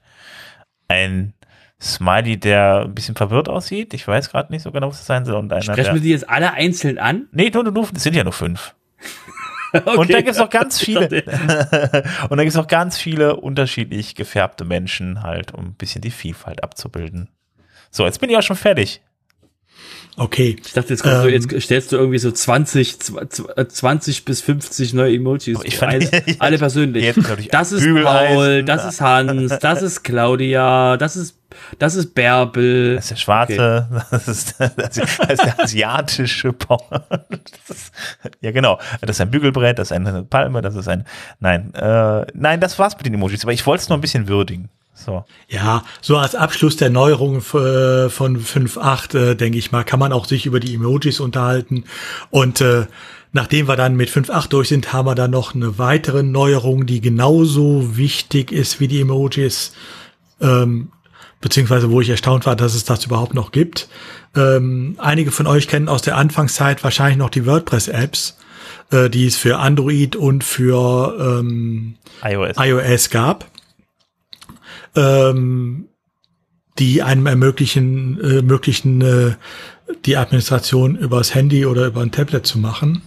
[0.87, 1.33] Ein
[1.81, 3.93] Smiley, der ein bisschen verwirrt aussieht.
[3.93, 5.35] Ich weiß gerade nicht so genau, was das sein soll.
[5.35, 7.27] Und einer, Sprechen wir die jetzt alle einzeln an?
[7.33, 8.73] Nee, nur, nur, es sind ja nur fünf.
[9.73, 9.97] okay.
[9.97, 11.07] Und da gibt es noch ganz viele.
[12.29, 16.11] und da gibt es noch ganz viele unterschiedlich gefärbte Menschen halt, um ein bisschen die
[16.11, 17.27] Vielfalt abzubilden.
[17.95, 18.99] So, jetzt bin ich auch schon fertig.
[20.17, 20.57] Okay.
[20.65, 25.15] Ich dachte, jetzt, ähm, so, jetzt stellst du irgendwie so 20, 20 bis 50 neue
[25.15, 25.59] Emojis.
[25.63, 27.15] Ich fand, alle, alle persönlich.
[27.51, 31.39] das ist Paul, das ist Hans, das ist Claudia, das ist
[31.79, 32.95] das ist Bärbel.
[32.95, 34.03] Das ist der schwarze, okay.
[34.11, 37.05] das, ist, das, ist, der asiatische Bauer.
[38.41, 38.77] ja, genau.
[38.99, 41.05] Das ist ein Bügelbrett, das ist eine Palme, das ist ein.
[41.39, 44.27] Nein, äh, nein, das war's mit den Emojis, aber ich wollte es nur ein bisschen
[44.27, 44.69] würdigen.
[44.95, 45.25] So.
[45.49, 50.13] Ja, so als Abschluss der Neuerungen äh, von 5.8, äh, denke ich mal, kann man
[50.13, 51.83] auch sich über die Emojis unterhalten.
[52.31, 52.85] Und äh,
[53.33, 57.01] nachdem wir dann mit 5.8 durch sind, haben wir dann noch eine weitere Neuerung, die
[57.01, 59.73] genauso wichtig ist wie die Emojis.
[60.39, 60.91] Ähm,
[61.41, 63.89] beziehungsweise wo ich erstaunt war, dass es das überhaupt noch gibt.
[64.35, 68.37] Ähm, einige von euch kennen aus der Anfangszeit wahrscheinlich noch die WordPress-Apps,
[68.91, 72.55] äh, die es für Android und für ähm, iOS.
[72.57, 73.45] iOS gab
[74.95, 75.87] ähm,
[76.79, 79.35] die einem ermöglichen, äh, ermöglichen äh,
[80.05, 83.01] die Administration übers Handy oder über ein Tablet zu machen.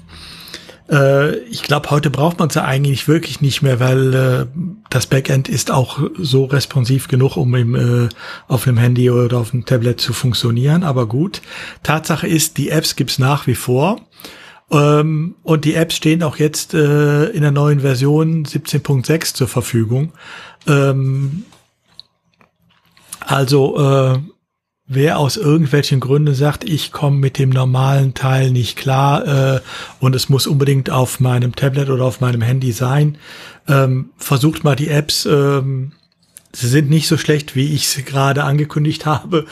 [0.90, 4.46] Äh, ich glaube, heute braucht man sie eigentlich wirklich nicht mehr, weil äh,
[4.90, 8.08] das Backend ist auch so responsiv genug, um im, äh,
[8.46, 10.82] auf einem Handy oder auf einem Tablet zu funktionieren.
[10.82, 11.42] Aber gut,
[11.82, 14.00] Tatsache ist, die Apps gibt's nach wie vor.
[14.70, 20.12] Ähm, und die Apps stehen auch jetzt äh, in der neuen Version 17.6 zur Verfügung.
[20.66, 21.44] Ähm,
[23.28, 24.18] also äh,
[24.86, 29.60] wer aus irgendwelchen Gründen sagt, ich komme mit dem normalen Teil nicht klar äh,
[30.00, 33.18] und es muss unbedingt auf meinem Tablet oder auf meinem Handy sein,
[33.68, 35.26] ähm, versucht mal die Apps.
[35.26, 35.92] Ähm,
[36.54, 39.44] sie sind nicht so schlecht, wie ich es gerade angekündigt habe.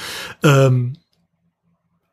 [0.42, 0.96] Ähm,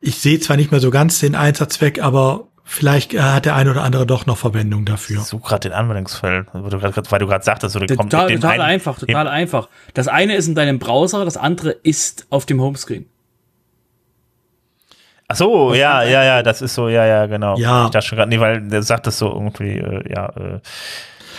[0.02, 3.72] ich sehe zwar nicht mehr so ganz den Einsatzzweck, aber vielleicht äh, hat der eine
[3.72, 5.22] oder andere doch noch Verwendung dafür.
[5.22, 6.70] Ich suche gerade den Anwendungsfall, weil
[7.20, 9.70] du gerade sagtest, oder kommt total, total einfach, total einfach.
[9.94, 13.06] Das eine ist in deinem Browser, das andere ist auf dem Homescreen.
[15.28, 17.58] Ach so, ja, ja, ja, das ist so, ja, ja, genau.
[17.58, 17.86] Ja.
[17.86, 20.60] Ich dachte schon gerade, nee, weil der sagt das so irgendwie, äh, ja, äh,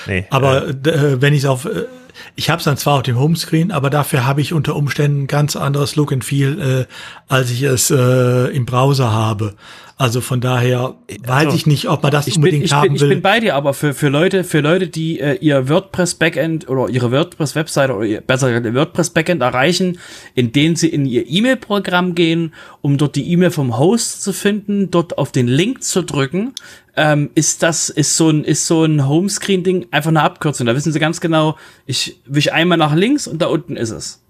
[0.07, 0.27] nee.
[0.31, 1.87] Aber äh, äh wenn ich es auf, äh,
[2.35, 5.55] ich habe es dann zwar auf dem Homescreen, aber dafür habe ich unter Umständen ganz
[5.55, 6.87] anderes Look and Feel, äh,
[7.29, 9.55] als ich es äh, im Browser habe.
[9.96, 13.00] Also von daher weiß also, ich nicht, ob man das unbedingt bin, ich haben bin,
[13.00, 13.09] will.
[13.11, 16.68] Ich bin bei dir, aber für, für Leute, für Leute, die äh, ihr WordPress Backend
[16.68, 19.98] oder ihre WordPress Webseite oder ihr, besser gesagt WordPress Backend erreichen,
[20.35, 25.16] indem sie in ihr E-Mail-Programm gehen, um dort die E-Mail vom Host zu finden, dort
[25.16, 26.54] auf den Link zu drücken,
[26.96, 30.66] ähm, ist das, ist so ein, ist so ein Homescreen-Ding einfach eine Abkürzung.
[30.66, 34.24] Da wissen sie ganz genau, ich wische einmal nach links und da unten ist es.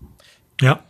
[0.60, 0.84] Ja,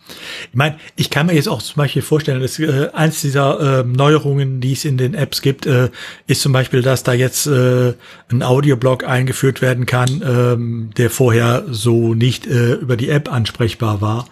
[0.50, 3.82] ich meine, ich kann mir jetzt auch zum Beispiel vorstellen, dass äh, eins dieser äh,
[3.82, 5.88] Neuerungen, die es in den Apps gibt, äh,
[6.26, 7.94] ist zum Beispiel, dass da jetzt äh,
[8.30, 14.02] ein Audioblock eingeführt werden kann, ähm, der vorher so nicht äh, über die App ansprechbar
[14.02, 14.28] war.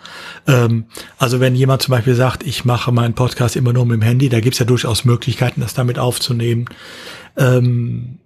[0.46, 0.84] Ähm,
[1.16, 4.28] also wenn jemand zum Beispiel sagt, ich mache meinen Podcast immer nur mit dem Handy,
[4.28, 6.66] da gibt's ja durchaus Möglichkeiten, das damit aufzunehmen.
[7.38, 8.18] Ähm,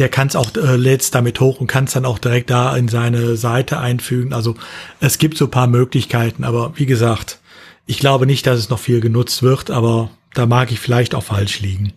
[0.00, 2.74] der kann es auch, äh, lädt damit hoch und kann es dann auch direkt da
[2.74, 4.32] in seine Seite einfügen.
[4.32, 4.56] Also
[4.98, 7.38] es gibt so paar Möglichkeiten, aber wie gesagt,
[7.84, 11.22] ich glaube nicht, dass es noch viel genutzt wird, aber da mag ich vielleicht auch
[11.22, 11.92] falsch liegen.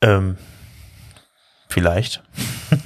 [0.00, 0.36] Ähm,
[1.68, 2.22] vielleicht.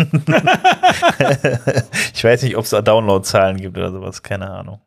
[2.14, 4.80] ich weiß nicht, ob es da Downloadzahlen gibt oder sowas, keine Ahnung.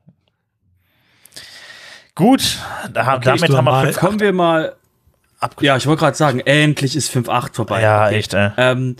[2.15, 2.59] Gut,
[2.91, 3.93] da, okay, damit haben wir.
[3.93, 4.75] Kommen wir mal
[5.61, 7.81] ja, ich wollte gerade sagen, endlich ist 5.8 vorbei.
[7.81, 8.15] Ja, okay.
[8.15, 8.51] echt, ey.
[8.57, 8.95] Ähm,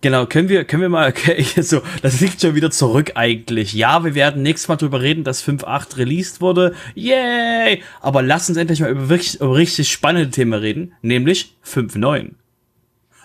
[0.00, 3.72] genau, können wir, können wir mal, okay, so, das liegt schon wieder zurück eigentlich.
[3.72, 6.74] Ja, wir werden nächstes Mal drüber reden, dass 5.8 released wurde.
[6.94, 7.82] Yay!
[8.00, 12.32] Aber lass uns endlich mal über wirklich, über richtig spannende Themen reden, nämlich 5.9.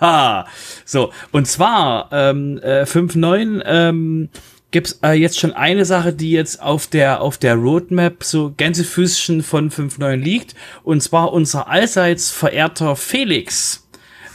[0.02, 0.48] Ha!
[0.86, 4.30] So, und zwar, ähm, äh, 5.9, ähm,
[4.74, 9.42] gibt's äh, jetzt schon eine Sache, die jetzt auf der auf der Roadmap so Gänsefüßchen
[9.42, 13.88] von 5.9 liegt und zwar unser allseits verehrter Felix.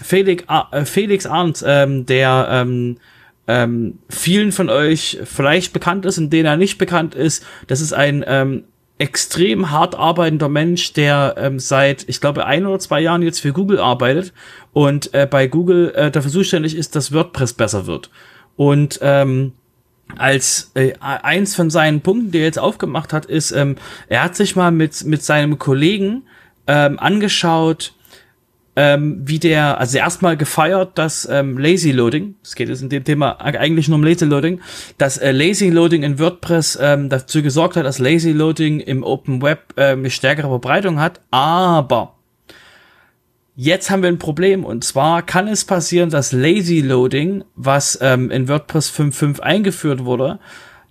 [0.02, 2.96] Felix, äh, Felix Arndt, ähm, der ähm,
[3.48, 7.44] ähm, vielen von euch vielleicht bekannt ist und denen er nicht bekannt ist.
[7.66, 8.64] Das ist ein ähm,
[8.98, 13.52] extrem hart arbeitender Mensch, der ähm, seit, ich glaube, ein oder zwei Jahren jetzt für
[13.52, 14.32] Google arbeitet
[14.72, 18.10] und äh, bei Google äh, dafür zuständig ist, dass WordPress besser wird.
[18.56, 19.52] Und ähm,
[20.16, 23.76] als äh, eins von seinen Punkten, die er jetzt aufgemacht hat, ist, ähm,
[24.08, 26.22] er hat sich mal mit, mit seinem Kollegen
[26.66, 27.94] ähm, angeschaut,
[28.76, 33.02] ähm, wie der, also erstmal gefeiert, dass ähm, Lazy Loading, es geht jetzt in dem
[33.02, 34.60] Thema eigentlich nur um Lazy Loading,
[34.98, 39.42] dass äh, Lazy Loading in WordPress ähm, dazu gesorgt hat, dass Lazy Loading im Open
[39.42, 42.17] Web äh, eine stärkere Verbreitung hat, aber
[43.60, 48.30] Jetzt haben wir ein Problem und zwar kann es passieren, dass Lazy Loading, was ähm,
[48.30, 50.38] in WordPress 5.5 eingeführt wurde,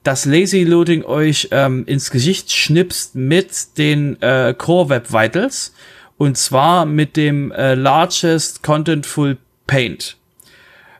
[0.03, 5.73] dass Lazy Loading euch ähm, ins Gesicht schnipst mit den äh, Core Web Vitals
[6.17, 10.17] und zwar mit dem äh, Largest Contentful Paint.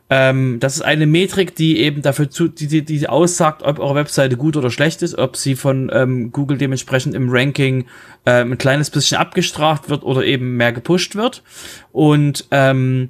[0.10, 3.96] Ähm, das ist eine Metrik, die eben dafür zu, die, die, die aussagt, ob eure
[3.96, 7.86] Webseite gut oder schlecht ist, ob sie von ähm, Google dementsprechend im Ranking
[8.26, 11.44] ähm, ein kleines bisschen abgestraft wird oder eben mehr gepusht wird.
[11.92, 13.10] Und ähm,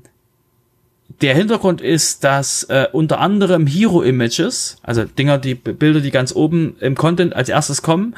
[1.22, 6.36] der Hintergrund ist, dass äh, unter anderem Hero Images, also Dinger, die Bilder, die ganz
[6.36, 8.16] oben im Content als erstes kommen,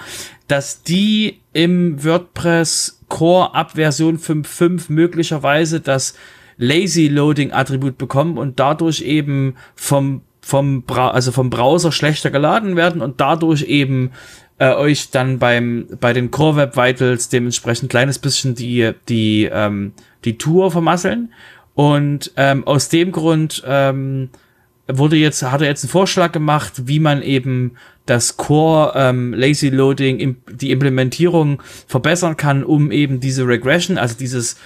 [0.48, 6.14] dass die im WordPress Core ab Version 5.5 möglicherweise das
[6.60, 12.76] Lazy Loading Attribut bekommen und dadurch eben vom vom Bra also vom Browser schlechter geladen
[12.76, 14.12] werden und dadurch eben
[14.58, 19.94] äh, euch dann beim bei den Core Web Vitals dementsprechend kleines bisschen die die ähm,
[20.26, 21.34] die Tour vermasseln.
[21.76, 24.30] Und ähm, aus dem Grund ähm,
[24.88, 29.70] wurde jetzt hat er jetzt einen Vorschlag gemacht, wie man eben das Core ähm, Lazy
[29.70, 34.58] Loading im, die Implementierung verbessern kann, um eben diese Regression, also dieses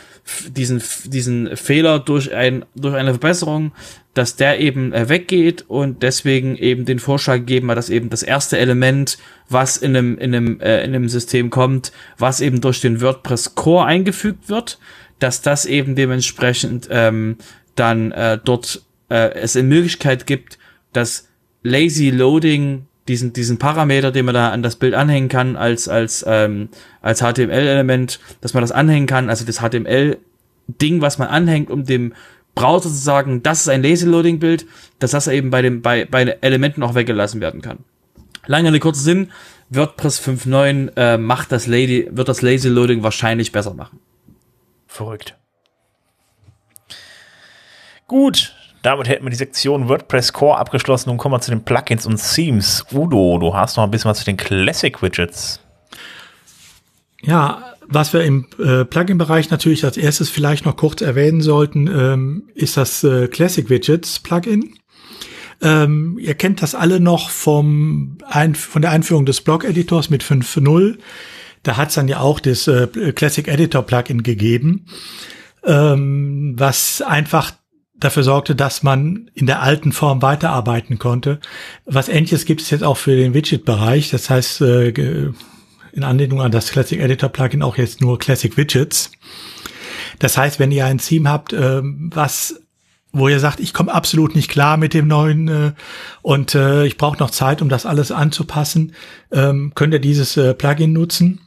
[0.47, 3.73] diesen, diesen Fehler durch ein, durch eine Verbesserung,
[4.13, 8.23] dass der eben äh, weggeht und deswegen eben den Vorschlag gegeben hat, dass eben das
[8.23, 9.17] erste Element,
[9.49, 13.55] was in einem, in einem, äh, in einem System kommt, was eben durch den WordPress
[13.55, 14.79] Core eingefügt wird,
[15.19, 17.37] dass das eben dementsprechend ähm,
[17.75, 20.57] dann äh, dort äh, es in Möglichkeit gibt,
[20.93, 21.27] dass
[21.63, 26.23] Lazy Loading diesen, diesen Parameter, den man da an das Bild anhängen kann, als, als,
[26.27, 26.69] ähm,
[27.01, 32.13] als HTML-Element, dass man das anhängen kann, also das HTML-Ding, was man anhängt, um dem
[32.55, 34.65] Browser zu sagen, das ist ein Lazy-Loading-Bild,
[34.99, 37.79] dass das eben bei dem, bei, bei Elementen auch weggelassen werden kann.
[38.45, 39.31] Lange eine kurze Sinn,
[39.69, 43.99] WordPress 5.9 äh, macht das Lady, wird das Lazy-Loading wahrscheinlich besser machen.
[44.87, 45.35] Verrückt.
[48.07, 52.05] Gut, damit hätten wir die Sektion WordPress Core abgeschlossen und kommen wir zu den Plugins
[52.05, 52.85] und Themes.
[52.91, 55.61] Udo, du hast noch ein bisschen was zu den Classic Widgets.
[57.21, 62.49] Ja, was wir im äh, Plugin-Bereich natürlich als erstes vielleicht noch kurz erwähnen sollten, ähm,
[62.55, 64.75] ist das äh, Classic Widgets Plugin.
[65.61, 70.97] Ähm, ihr kennt das alle noch vom ein von der Einführung des Blog-Editors mit 5.0.
[71.63, 74.87] Da hat es dann ja auch das äh, Classic Editor Plugin gegeben,
[75.63, 77.53] ähm, was einfach
[78.03, 81.39] dafür sorgte, dass man in der alten Form weiterarbeiten konnte.
[81.85, 84.09] Was ähnliches gibt es jetzt auch für den Widget-Bereich.
[84.09, 89.11] Das heißt, äh, in Anlehnung an das Classic Editor Plugin auch jetzt nur Classic Widgets.
[90.19, 92.59] Das heißt, wenn ihr ein Theme habt, ähm, was
[93.15, 95.71] wo ihr sagt, ich komme absolut nicht klar mit dem neuen äh,
[96.23, 98.95] und äh, ich brauche noch Zeit, um das alles anzupassen,
[99.31, 101.39] ähm, könnt ihr dieses Plugin nutzen.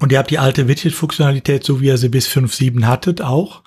[0.00, 3.62] Und ihr habt die alte Widget-Funktionalität, so wie ihr sie bis 5.7 hattet, auch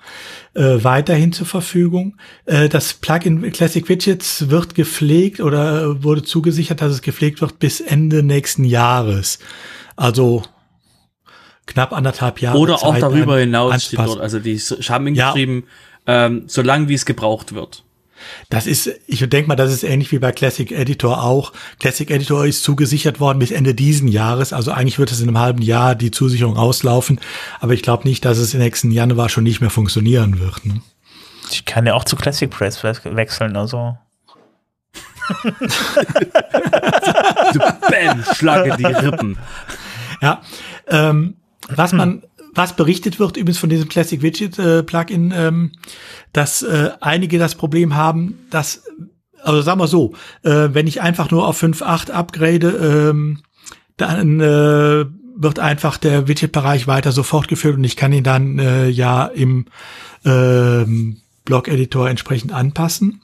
[0.54, 2.16] äh, weiterhin zur Verfügung.
[2.44, 7.80] Äh, das Plugin Classic Widgets wird gepflegt oder wurde zugesichert, dass es gepflegt wird bis
[7.80, 9.38] Ende nächsten Jahres.
[9.94, 10.42] Also
[11.66, 12.58] knapp anderthalb Jahre.
[12.58, 14.20] Oder Zeit auch darüber hinaus steht dort.
[14.20, 15.28] Also die haben ja.
[15.28, 15.64] geschrieben,
[16.08, 17.84] ähm, solange wie es gebraucht wird.
[18.48, 21.52] Das ist, ich denke mal, das ist ähnlich wie bei Classic Editor auch.
[21.80, 24.52] Classic Editor ist zugesichert worden bis Ende diesen Jahres.
[24.52, 27.20] Also eigentlich wird es in einem halben Jahr die Zusicherung auslaufen.
[27.60, 30.64] Aber ich glaube nicht, dass es im nächsten Januar schon nicht mehr funktionieren wird.
[30.64, 30.80] Ne?
[31.50, 33.96] Ich kann ja auch zu Classic Press wechseln, also.
[35.42, 35.50] du
[37.58, 39.38] Bam, schlage die Rippen.
[40.20, 40.42] Ja,
[40.88, 41.36] ähm,
[41.68, 42.22] was man
[42.54, 45.72] was berichtet wird übrigens von diesem Classic Widget äh, Plugin, ähm,
[46.32, 48.84] dass äh, einige das Problem haben, dass,
[49.42, 52.68] also sagen wir so, äh, wenn ich einfach nur auf 5.8 upgrade,
[53.10, 53.42] ähm,
[53.96, 55.04] dann äh,
[55.36, 59.66] wird einfach der Widget-Bereich weiter so fortgeführt und ich kann ihn dann äh, ja im
[60.24, 60.84] äh,
[61.44, 63.20] Blog-Editor entsprechend anpassen.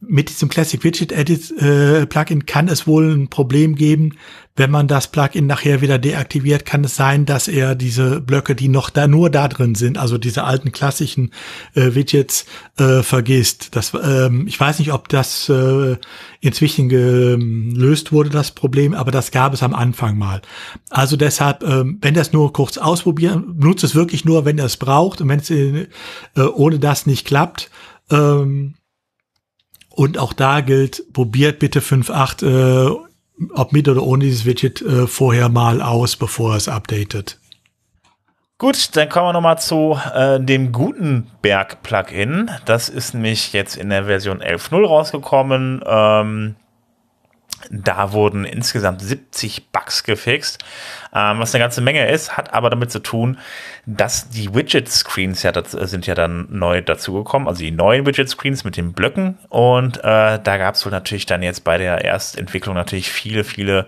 [0.00, 4.12] Mit diesem Classic Widget Edit äh, Plugin kann es wohl ein Problem geben,
[4.56, 8.68] wenn man das Plugin nachher wieder deaktiviert, kann es sein, dass er diese Blöcke, die
[8.68, 11.30] noch da nur da drin sind, also diese alten klassischen
[11.74, 12.46] äh, Widgets
[12.78, 13.76] äh, vergisst.
[13.76, 15.96] Das, ähm, ich weiß nicht, ob das äh,
[16.40, 20.40] inzwischen gelöst wurde, das Problem, aber das gab es am Anfang mal.
[20.90, 24.76] Also deshalb, ähm, wenn das nur kurz ausprobieren, nutzt es wirklich nur, wenn ihr es
[24.78, 25.86] braucht und wenn es äh,
[26.34, 27.70] ohne das nicht klappt.
[28.10, 28.74] Ähm,
[29.98, 33.05] Und auch da gilt, probiert bitte 5.8, äh,
[33.54, 37.38] ob mit oder ohne dieses Widget, äh, vorher mal aus, bevor es updatet.
[38.58, 42.50] Gut, dann kommen wir nochmal zu äh, dem Gutenberg-Plugin.
[42.64, 45.82] Das ist nämlich jetzt in der Version 11.0 rausgekommen.
[45.86, 46.56] Ähm,
[47.70, 50.62] da wurden insgesamt 70 Bugs gefixt,
[51.14, 53.38] ähm, was eine ganze Menge ist, hat aber damit zu tun,
[53.86, 58.76] dass die Widget-Screens ja das, sind ja dann neu dazugekommen, also die neuen Widget-Screens mit
[58.76, 63.10] den Blöcken und äh, da gab es wohl natürlich dann jetzt bei der Erstentwicklung natürlich
[63.10, 63.86] viele, viele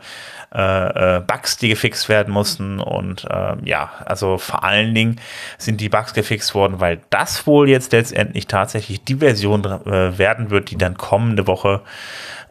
[0.54, 2.80] äh, äh, Bugs, die gefixt werden mussten.
[2.80, 5.20] Und äh, ja, also vor allen Dingen
[5.58, 10.48] sind die Bugs gefixt worden, weil das wohl jetzt letztendlich tatsächlich die Version äh, werden
[10.48, 11.82] wird, die dann kommende Woche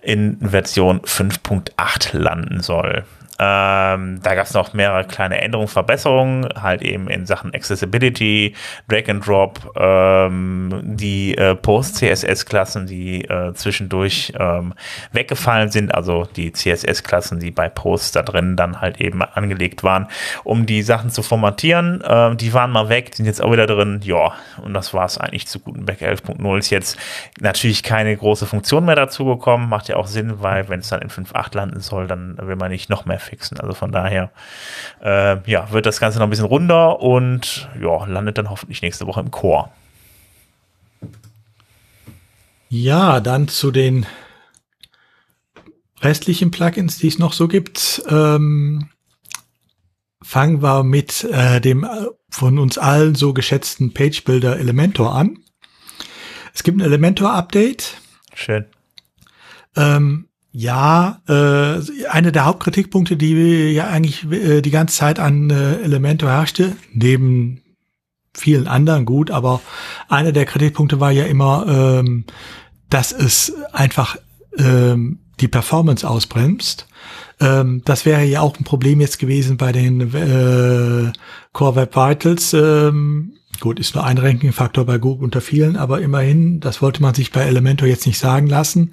[0.08, 3.04] in Version 5.8 landen soll.
[3.40, 8.56] Ähm, da gab es noch mehrere kleine Änderungen, Verbesserungen, halt eben in Sachen Accessibility,
[8.88, 14.74] Drag and Drop, ähm, die äh, Post-CSS-Klassen, die äh, zwischendurch ähm,
[15.12, 20.08] weggefallen sind, also die CSS-Klassen, die bei Posts da drin dann halt eben angelegt waren,
[20.44, 22.04] um die Sachen zu formatieren.
[22.08, 24.02] Ähm, die waren mal weg, sind jetzt auch wieder drin.
[24.04, 24.34] Ja,
[24.64, 26.58] und das war es eigentlich zu Gutenberg 11.0.
[26.58, 26.98] Ist jetzt
[27.40, 31.02] natürlich keine große Funktion mehr dazu gekommen, macht ja auch Sinn, weil wenn es dann
[31.02, 33.60] in 5.8 landen soll, dann will man nicht noch mehr fixen.
[33.60, 34.32] Also von daher,
[35.02, 39.08] äh, ja, wird das Ganze noch ein bisschen runder und ja, landet dann hoffentlich nächste
[39.08, 39.72] Woche im Chor.
[42.70, 44.06] Ja, dann zu den
[46.02, 48.04] restlichen Plugins, die es noch so gibt.
[48.10, 48.90] Ähm,
[50.22, 55.40] fangen wir mit äh, dem äh, von uns allen so geschätzten Page Builder Elementor an.
[56.54, 57.98] Es gibt ein Elementor-Update.
[58.34, 58.66] Schön.
[59.76, 65.76] Ähm, ja, äh, eine der Hauptkritikpunkte, die ja eigentlich äh, die ganze Zeit an äh,
[65.82, 67.62] Elementor herrschte, neben
[68.34, 69.62] vielen anderen gut, aber
[70.10, 72.26] einer der Kritikpunkte war ja immer, ähm,
[72.90, 74.18] dass es einfach
[74.58, 76.88] ähm, die Performance ausbremst.
[77.40, 81.12] Ähm, das wäre ja auch ein Problem jetzt gewesen bei den äh,
[81.54, 82.54] Core Web Vitals.
[82.54, 87.16] Ähm, Gut, ist nur ein Ranking-Faktor bei Google unter vielen, aber immerhin, das wollte man
[87.16, 88.92] sich bei Elementor jetzt nicht sagen lassen.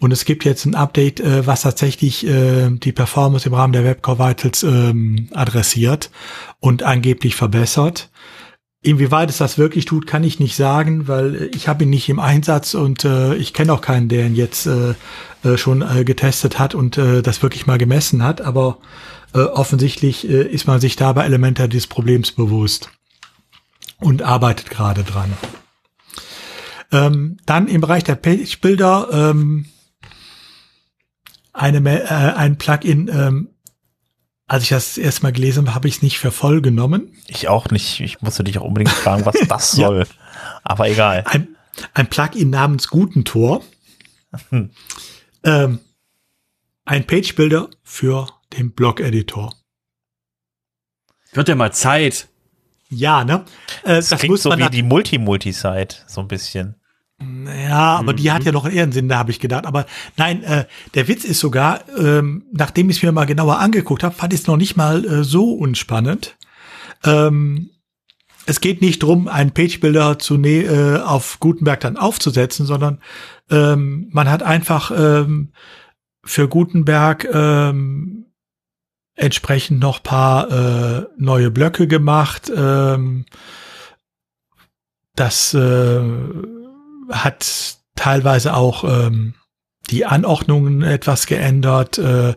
[0.00, 3.84] Und es gibt jetzt ein Update, äh, was tatsächlich äh, die Performance im Rahmen der
[3.84, 6.10] Webcore Vitals ähm, adressiert
[6.60, 8.10] und angeblich verbessert.
[8.82, 12.18] Inwieweit es das wirklich tut, kann ich nicht sagen, weil ich habe ihn nicht im
[12.18, 14.94] Einsatz und äh, ich kenne auch keinen, der ihn jetzt äh,
[15.44, 18.40] äh, schon äh, getestet hat und äh, das wirklich mal gemessen hat.
[18.40, 18.78] Aber
[19.34, 22.90] äh, offensichtlich äh, ist man sich da bei Elementor des Problems bewusst
[24.02, 25.32] und arbeitet gerade dran.
[26.90, 29.66] Ähm, dann im Bereich der Page Builder ähm,
[31.52, 33.08] eine, äh, ein Plugin.
[33.08, 33.48] Ähm,
[34.46, 37.16] als ich das erstmal gelesen habe, habe ich es nicht für voll genommen.
[37.26, 38.00] Ich auch nicht.
[38.00, 40.00] Ich musste dich auch unbedingt fragen, was das soll.
[40.00, 40.04] ja.
[40.62, 41.24] Aber egal.
[41.26, 41.56] Ein,
[41.94, 43.62] ein Plugin namens Gutentor.
[44.50, 44.70] Hm.
[45.44, 45.78] Ähm,
[46.84, 49.54] ein Page Builder für den Blog-Editor.
[51.32, 52.28] Wird ja mal Zeit.
[52.94, 53.44] Ja, ne?
[53.84, 56.76] Äh, das, das klingt so wie die Multi-Multi-Site, so ein bisschen.
[57.68, 58.16] Ja, aber mhm.
[58.16, 59.64] die hat ja noch eher einen Sinn, da habe ich gedacht.
[59.66, 59.86] Aber
[60.16, 64.14] nein, äh, der Witz ist sogar, ähm, nachdem ich es mir mal genauer angeguckt habe,
[64.14, 66.36] fand ich es noch nicht mal äh, so unspannend.
[67.04, 67.70] Ähm,
[68.44, 72.98] es geht nicht drum, einen Page-Builder zu ne äh, auf Gutenberg dann aufzusetzen, sondern
[73.50, 75.52] ähm, man hat einfach ähm,
[76.24, 78.26] für Gutenberg ähm,
[79.14, 82.50] entsprechend noch paar äh, neue Blöcke gemacht.
[82.54, 83.26] Ähm,
[85.14, 86.00] das äh,
[87.10, 89.34] hat teilweise auch ähm,
[89.90, 92.34] die Anordnungen etwas geändert, äh,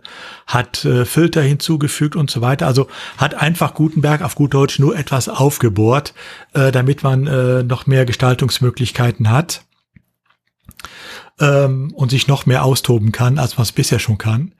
[0.47, 2.67] hat äh, Filter hinzugefügt und so weiter.
[2.67, 6.13] Also hat einfach Gutenberg auf gut Deutsch nur etwas aufgebohrt,
[6.53, 9.64] äh, damit man äh, noch mehr Gestaltungsmöglichkeiten hat
[11.39, 14.53] ähm, und sich noch mehr austoben kann, als man es bisher schon kann.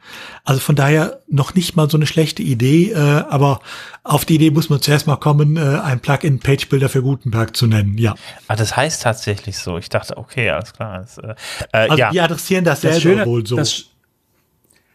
[0.44, 3.62] Also von daher noch nicht mal so eine schlechte Idee, äh, aber
[4.04, 7.56] auf die Idee muss man zuerst mal kommen, äh, ein Plugin Page Builder für Gutenberg
[7.56, 8.16] zu nennen, ja.
[8.48, 9.78] Ah, das heißt tatsächlich so.
[9.78, 11.00] Ich dachte, okay, alles klar.
[11.00, 11.36] Das, äh,
[11.72, 12.12] äh also ja.
[12.12, 13.56] die adressieren das, das selber Schöne, wohl so.
[13.56, 13.86] Das,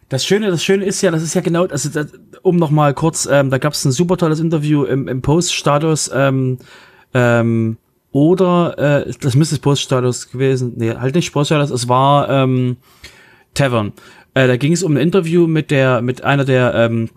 [0.09, 2.11] das Schöne, das Schöne ist ja, das ist ja genau, also das,
[2.43, 6.11] um noch mal kurz, ähm, da gab es ein super tolles Interview im, im Post-Status
[6.13, 6.59] ähm,
[7.13, 7.77] ähm,
[8.11, 10.73] oder äh, das müsste Poststatus gewesen.
[10.75, 12.77] Nee, halt nicht Poststatus, es war ähm,
[13.53, 13.93] Tavern.
[14.33, 17.09] Äh, da ging es um ein Interview mit der, mit einer der ähm,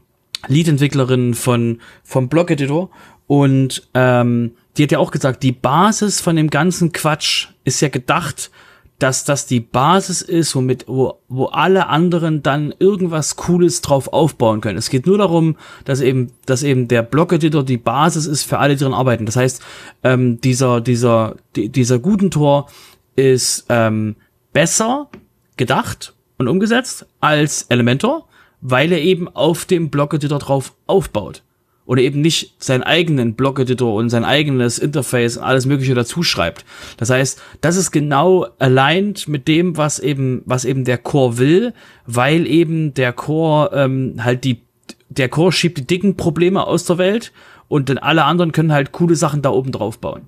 [0.48, 2.90] Lead-Entwicklerinnen von vom Blog-Editor
[3.26, 7.88] und ähm, die hat ja auch gesagt, die Basis von dem ganzen Quatsch ist ja
[7.88, 8.50] gedacht,
[8.98, 14.60] dass das die Basis ist, womit, wo, wo alle anderen dann irgendwas Cooles drauf aufbauen
[14.60, 14.78] können.
[14.78, 18.76] Es geht nur darum, dass eben, dass eben der Blog-Editor die Basis ist für alle,
[18.76, 19.26] die drin arbeiten.
[19.26, 19.62] Das heißt,
[20.04, 22.68] ähm, dieser, dieser, die, dieser guten Tor
[23.16, 24.16] ist ähm,
[24.52, 25.08] besser
[25.56, 28.28] gedacht und umgesetzt als Elementor,
[28.60, 31.42] weil er eben auf dem Block-Editor drauf aufbaut.
[31.86, 36.64] Oder eben nicht seinen eigenen Block-Editor und sein eigenes Interface und alles mögliche dazu schreibt.
[36.96, 41.74] Das heißt, das ist genau aligned mit dem, was eben, was eben der Core will,
[42.06, 44.62] weil eben der Core ähm, halt die,
[45.10, 47.32] der Core schiebt die dicken Probleme aus der Welt
[47.68, 50.22] und dann alle anderen können halt coole Sachen da oben drauf bauen.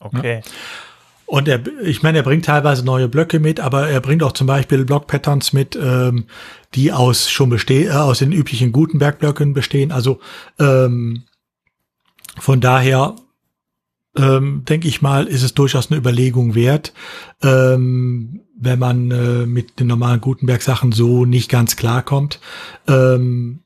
[0.00, 0.36] Okay.
[0.36, 0.50] Ja.
[1.26, 4.46] Und er, ich meine, er bringt teilweise neue Blöcke mit, aber er bringt auch zum
[4.46, 6.26] Beispiel Block-Patterns mit, ähm,
[6.74, 9.92] die aus schon bestehen, äh, aus den üblichen Gutenberg-Blöcken bestehen.
[9.92, 10.20] Also
[10.58, 11.22] ähm,
[12.38, 13.16] von daher
[14.16, 16.92] ähm, denke ich mal, ist es durchaus eine Überlegung wert,
[17.42, 22.40] ähm, wenn man äh, mit den normalen Gutenberg-Sachen so nicht ganz klarkommt,
[22.86, 23.60] ähm,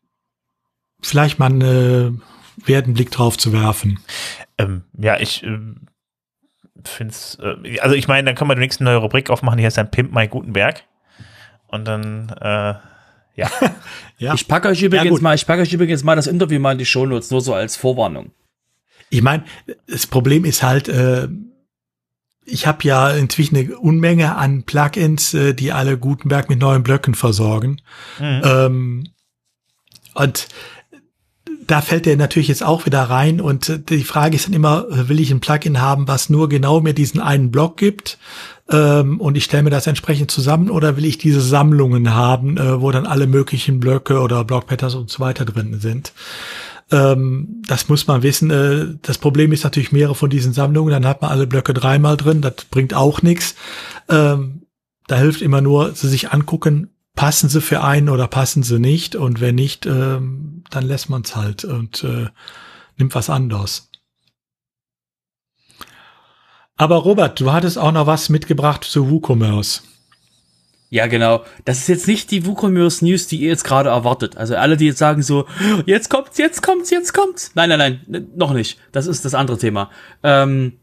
[1.02, 3.98] vielleicht mal äh, einen Blick drauf zu werfen.
[4.58, 5.58] Ähm, ja, ich äh,
[6.84, 9.64] finde es, äh, also ich meine, dann können wir die nächste neue Rubrik aufmachen, die
[9.64, 10.82] heißt dann Pimp My Gutenberg.
[11.68, 12.74] Und dann, äh,
[13.34, 13.50] ja.
[14.18, 14.34] ja.
[14.34, 16.78] Ich packe euch übrigens ja, mal, ich packe euch übrigens mal das Interview mal in
[16.78, 18.32] die Shownotes, nur so als Vorwarnung.
[19.10, 19.44] Ich meine,
[19.86, 21.28] das Problem ist halt, äh,
[22.44, 27.14] ich habe ja inzwischen eine Unmenge an Plugins, äh, die alle Gutenberg mit neuen Blöcken
[27.14, 27.80] versorgen.
[28.18, 28.42] Mhm.
[28.44, 29.04] Ähm,
[30.14, 30.48] und
[31.66, 34.86] da fällt der natürlich jetzt auch wieder rein und äh, die Frage ist dann immer,
[34.90, 38.18] äh, will ich ein Plugin haben, was nur genau mir diesen einen Block gibt
[38.70, 42.80] ähm, und ich stelle mir das entsprechend zusammen oder will ich diese Sammlungen haben, äh,
[42.80, 46.12] wo dann alle möglichen Blöcke oder Blockpatterns und so weiter drin sind.
[46.90, 48.50] Ähm, das muss man wissen.
[48.50, 52.16] Äh, das Problem ist natürlich mehrere von diesen Sammlungen, dann hat man alle Blöcke dreimal
[52.16, 53.54] drin, das bringt auch nichts.
[54.08, 54.62] Ähm,
[55.06, 59.16] da hilft immer nur, sie sich angucken, passen sie für einen oder passen sie nicht
[59.16, 62.28] und wenn nicht, ähm, dann lässt man es halt und äh,
[62.96, 63.90] nimmt was anderes.
[66.76, 69.82] Aber Robert, du hattest auch noch was mitgebracht zu WooCommerce.
[70.90, 71.42] Ja, genau.
[71.64, 74.36] Das ist jetzt nicht die WooCommerce News, die ihr jetzt gerade erwartet.
[74.36, 75.46] Also alle, die jetzt sagen so,
[75.86, 77.52] jetzt kommt's, jetzt kommt's, jetzt kommt's.
[77.54, 78.78] Nein, nein, nein, noch nicht.
[78.92, 79.90] Das ist das andere Thema.
[80.22, 80.74] Ähm,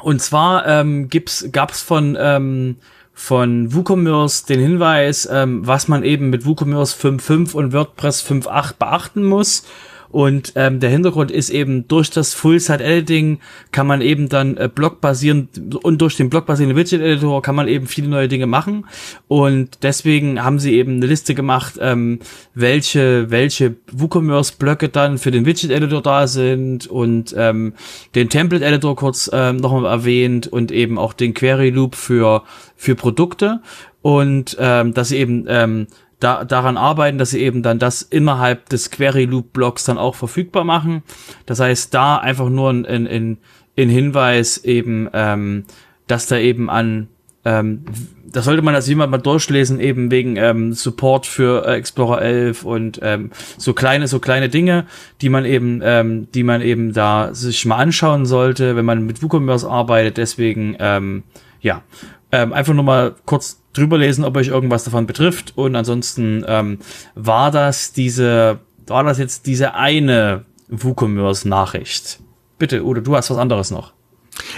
[0.00, 2.76] und zwar ähm, gibt's, gab's von ähm,
[3.14, 9.24] von WooCommerce den Hinweis, ähm, was man eben mit WooCommerce 5.5 und WordPress 5.8 beachten
[9.24, 9.64] muss.
[10.12, 13.38] Und ähm, der Hintergrund ist eben, durch das Full-Site-Editing
[13.72, 18.08] kann man eben dann äh, blockbasierend und durch den blockbasierenden Widget-Editor kann man eben viele
[18.08, 18.84] neue Dinge machen.
[19.26, 22.18] Und deswegen haben sie eben eine Liste gemacht, ähm,
[22.54, 27.72] welche, welche WooCommerce-Blöcke dann für den Widget-Editor da sind und ähm,
[28.14, 32.42] den Template-Editor kurz ähm, nochmal erwähnt und eben auch den Query-Loop für,
[32.76, 33.62] für Produkte.
[34.02, 35.86] Und ähm, dass sie eben ähm,
[36.22, 40.14] da, daran arbeiten, dass sie eben dann das innerhalb des Query Loop Blocks dann auch
[40.14, 41.02] verfügbar machen.
[41.46, 43.38] Das heißt, da einfach nur ein, ein,
[43.78, 45.64] ein Hinweis eben, ähm,
[46.06, 47.08] dass da eben an
[47.44, 47.84] ähm,
[48.32, 52.64] das sollte man als jemand mal durchlesen, eben wegen ähm, Support für äh, Explorer 11
[52.64, 54.86] und ähm, so kleine, so kleine Dinge,
[55.20, 59.22] die man eben, ähm, die man eben da sich mal anschauen sollte, wenn man mit
[59.22, 60.16] WooCommerce arbeitet.
[60.16, 61.24] Deswegen, ähm,
[61.60, 61.82] ja,
[62.30, 65.52] ähm, einfach nur mal kurz drüber lesen, ob euch irgendwas davon betrifft.
[65.56, 66.78] Und ansonsten ähm,
[67.14, 72.20] war das diese, war das jetzt diese eine WooCommerce-Nachricht?
[72.58, 73.92] Bitte, oder du hast was anderes noch.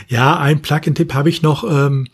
[0.09, 2.09] Ja, ein Plugin-Tipp habe ich noch, ähm,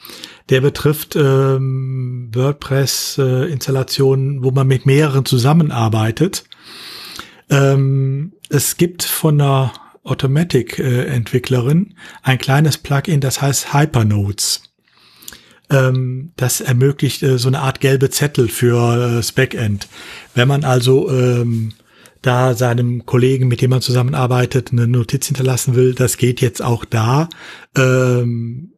[0.49, 6.45] der betrifft ähm, WordPress-Installationen, äh, wo man mit mehreren zusammenarbeitet.
[7.51, 9.73] Ähm, es gibt von einer
[10.05, 14.70] Automatic-Entwicklerin ein kleines Plugin, das heißt Hypernodes
[15.71, 19.89] ähm, das ermöglicht äh, so eine Art gelbe Zettel für äh, das Backend.
[20.35, 21.73] Wenn man also ähm,
[22.23, 26.85] da seinem Kollegen, mit dem man zusammenarbeitet, eine Notiz hinterlassen will, das geht jetzt auch
[26.85, 27.29] da.
[27.77, 28.73] Ähm,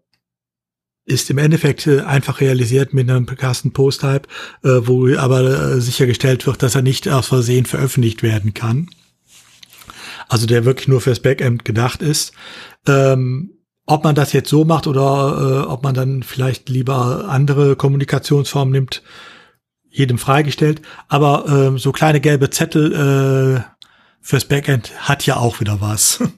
[1.05, 4.29] ist im Endeffekt äh, einfach realisiert mit einem Custom Post Type,
[4.63, 8.89] äh, wo aber äh, sichergestellt wird, dass er nicht aus Versehen veröffentlicht werden kann.
[10.29, 12.33] Also der wirklich nur fürs Backend gedacht ist.
[12.87, 13.51] Ähm,
[13.87, 18.73] ob man das jetzt so macht oder äh, ob man dann vielleicht lieber andere Kommunikationsformen
[18.73, 19.03] nimmt,
[19.89, 20.83] jedem freigestellt.
[21.09, 23.73] Aber äh, so kleine gelbe Zettel äh,
[24.21, 26.23] fürs Backend hat ja auch wieder was.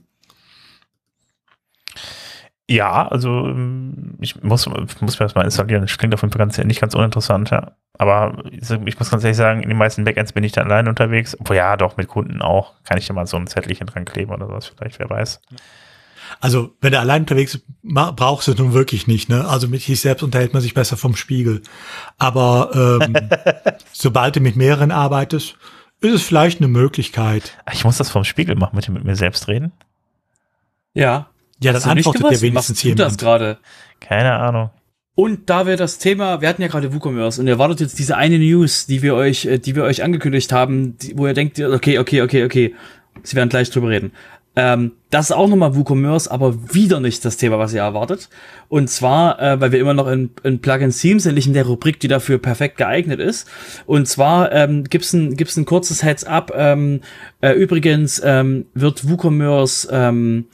[2.66, 5.82] Ja, also ähm, ich muss, muss mir das mal installieren.
[5.82, 7.72] Das klingt auf jeden Fall ganz, nicht ganz uninteressant, ja.
[7.99, 11.38] Aber ich muss ganz ehrlich sagen, in den meisten Backends bin ich da allein unterwegs.
[11.38, 12.72] Obwohl ja, doch, mit Kunden auch.
[12.84, 15.42] Kann ich da mal so ein Zettelchen dran kleben oder sowas vielleicht, wer weiß.
[16.40, 19.46] Also, wenn er allein unterwegs ist, brauchst du es nun wirklich nicht, ne?
[19.46, 21.62] Also mit sich selbst unterhält man sich besser vom Spiegel.
[22.18, 23.16] Aber ähm,
[23.92, 25.56] sobald du mit mehreren arbeitest,
[26.00, 27.56] ist es vielleicht eine Möglichkeit.
[27.72, 29.72] Ich muss das vom Spiegel machen, mit, mit mir selbst reden.
[30.92, 31.28] Ja.
[31.60, 33.00] Ja, dann antwortet dir wenigstens jemand.
[33.00, 33.58] das gerade?
[34.00, 34.70] Keine Ahnung.
[35.16, 38.16] Und da wir das Thema, wir hatten ja gerade WooCommerce und ihr wartet jetzt diese
[38.16, 41.60] eine News, die wir euch, äh, die wir euch angekündigt haben, die, wo ihr denkt,
[41.60, 42.74] okay, okay, okay, okay,
[43.22, 44.12] sie werden gleich drüber reden.
[44.57, 48.28] Ähm, das ist auch nochmal WooCommerce, aber wieder nicht das Thema, was ihr erwartet.
[48.68, 51.98] Und zwar, äh, weil wir immer noch in, in Plugin-Themes sind, nicht in der Rubrik,
[52.00, 53.48] die dafür perfekt geeignet ist.
[53.86, 56.52] Und zwar ähm, gibt's ein, gibt's ein kurzes Heads-up.
[56.57, 57.00] Ähm,
[57.40, 60.46] äh, übrigens ähm, wird WooCommerce ähm,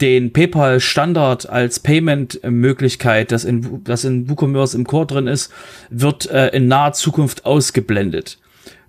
[0.00, 5.50] den PayPal Standard als Payment Möglichkeit, das in das in WooCommerce im Core drin ist,
[5.88, 8.38] wird äh, in naher Zukunft ausgeblendet.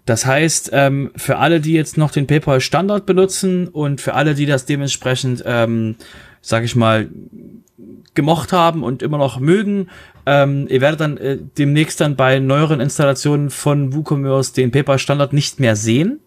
[0.09, 4.33] Das heißt, ähm, für alle, die jetzt noch den PayPal Standard benutzen und für alle,
[4.33, 5.97] die das dementsprechend, ähm,
[6.41, 7.09] sag ich mal,
[8.15, 9.87] gemocht haben und immer noch mögen,
[10.25, 15.31] ähm, ihr werdet dann äh, demnächst dann bei neueren Installationen von WooCommerce den PayPal Standard
[15.31, 16.19] nicht mehr sehen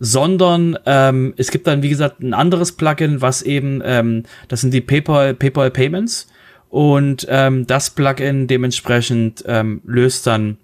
[0.00, 4.74] sondern ähm, es gibt dann, wie gesagt, ein anderes Plugin, was eben, ähm, das sind
[4.74, 6.26] die PayPal, PayPal Payments
[6.68, 10.58] und ähm, das Plugin dementsprechend ähm, löst dann,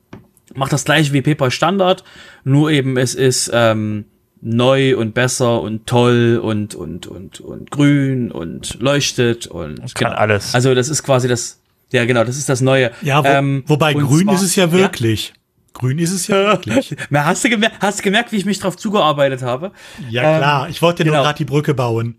[0.54, 2.04] macht das gleiche wie PayPal Standard,
[2.44, 4.04] nur eben es ist ähm,
[4.40, 10.10] neu und besser und toll und und und und grün und leuchtet und das kann
[10.10, 10.20] genau.
[10.20, 10.54] alles.
[10.54, 11.60] Also das ist quasi das,
[11.92, 12.90] ja genau, das ist das Neue.
[13.02, 15.28] Ja, wo, ähm, wobei grün zwar, ist es ja wirklich.
[15.28, 15.34] Ja?
[15.72, 16.96] Grün ist es ja wirklich.
[17.14, 19.72] hast, du gemerkt, hast du gemerkt, wie ich mich drauf zugearbeitet habe?
[20.08, 20.64] Ja, klar.
[20.64, 21.16] Ähm, ich wollte genau.
[21.16, 22.16] nur gerade die Brücke bauen.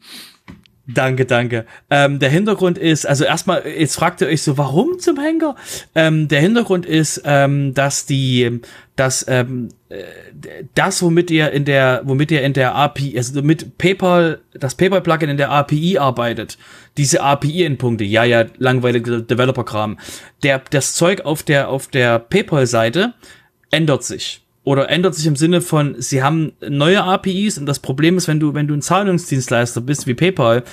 [0.93, 1.65] Danke, danke.
[1.89, 5.55] Ähm, der Hintergrund ist, also erstmal, jetzt fragt ihr euch so, warum zum Henker?
[5.95, 8.61] Ähm, der Hintergrund ist, ähm, dass die,
[8.95, 10.03] dass ähm, äh,
[10.73, 15.29] das, womit ihr in der, womit ihr in der API, also mit PayPal, das PayPal-Plugin
[15.29, 16.57] in der API arbeitet,
[16.97, 19.99] diese API-Endpunkte, ja, ja, langweilige Developer-Kram,
[20.43, 23.13] der, das Zeug auf der, auf der PayPal-Seite
[23.69, 24.40] ändert sich.
[24.63, 28.39] Oder ändert sich im Sinne von, sie haben neue APIs und das Problem ist, wenn
[28.39, 30.63] du, wenn du ein Zahlungsdienstleister bist wie PayPal,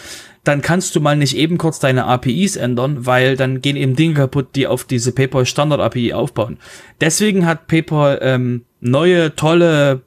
[0.44, 4.14] dann kannst du mal nicht eben kurz deine APIs ändern, weil dann gehen eben Dinge
[4.14, 6.58] kaputt, die auf diese PayPal Standard API aufbauen.
[7.00, 10.02] Deswegen hat PayPal ähm, neue, tolle,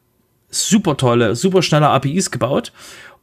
[0.49, 2.71] super tolle, super schnelle APIs gebaut.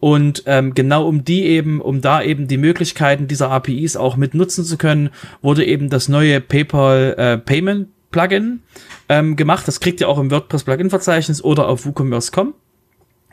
[0.01, 4.35] Und ähm, genau um die eben, um da eben die Möglichkeiten dieser APIs auch mit
[4.35, 5.11] nutzen zu können,
[5.43, 8.63] wurde eben das neue PayPal äh, Payment Plugin
[9.09, 9.67] ähm, gemacht.
[9.69, 12.55] Das kriegt ihr auch im WordPress Plugin-Verzeichnis oder auf WooCommerce.com.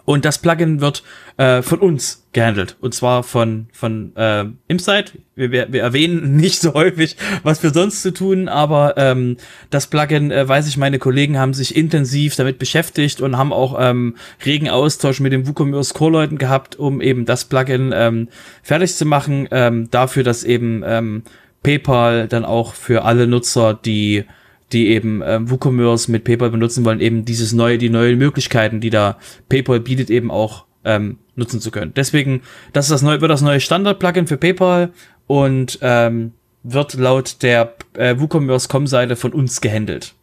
[0.05, 1.01] Und das Plugin wird
[1.38, 2.78] äh, von uns gehandelt.
[2.80, 5.17] Und zwar von, von äh, Insight.
[5.36, 9.38] Wir, wir, wir erwähnen nicht so häufig, was wir sonst zu tun, aber ähm,
[9.71, 13.78] das Plugin, äh, weiß ich, meine Kollegen haben sich intensiv damit beschäftigt und haben auch
[13.80, 14.15] ähm,
[14.45, 18.30] regen Austausch mit den WooCommerce Core-Leuten gehabt, um eben das Plugin ähm,
[18.61, 19.47] fertig zu machen.
[19.49, 21.23] Ähm, dafür, dass eben ähm,
[21.63, 24.26] PayPal dann auch für alle Nutzer, die
[24.72, 28.89] die eben äh, WooCommerce mit PayPal benutzen wollen, eben dieses neue, die neuen Möglichkeiten, die
[28.89, 29.18] da
[29.49, 31.93] PayPal bietet, eben auch ähm, nutzen zu können.
[31.95, 32.41] Deswegen,
[32.74, 34.91] das ist das neue, wird das neue Standard-Plugin für PayPal
[35.28, 40.13] und ähm, wird laut der äh, WooCommerce.com-Seite von uns gehandelt.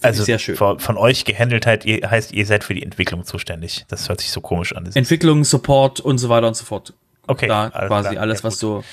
[0.00, 0.56] Also sehr schön.
[0.56, 3.84] Von, von, euch gehandelt halt, ihr, heißt, ihr seid für die Entwicklung zuständig.
[3.88, 4.88] Das hört sich so komisch an.
[4.94, 6.94] Entwicklung, Support und so weiter und so fort.
[7.26, 7.48] Okay.
[7.48, 8.22] Da alles quasi klar.
[8.22, 8.84] alles, was so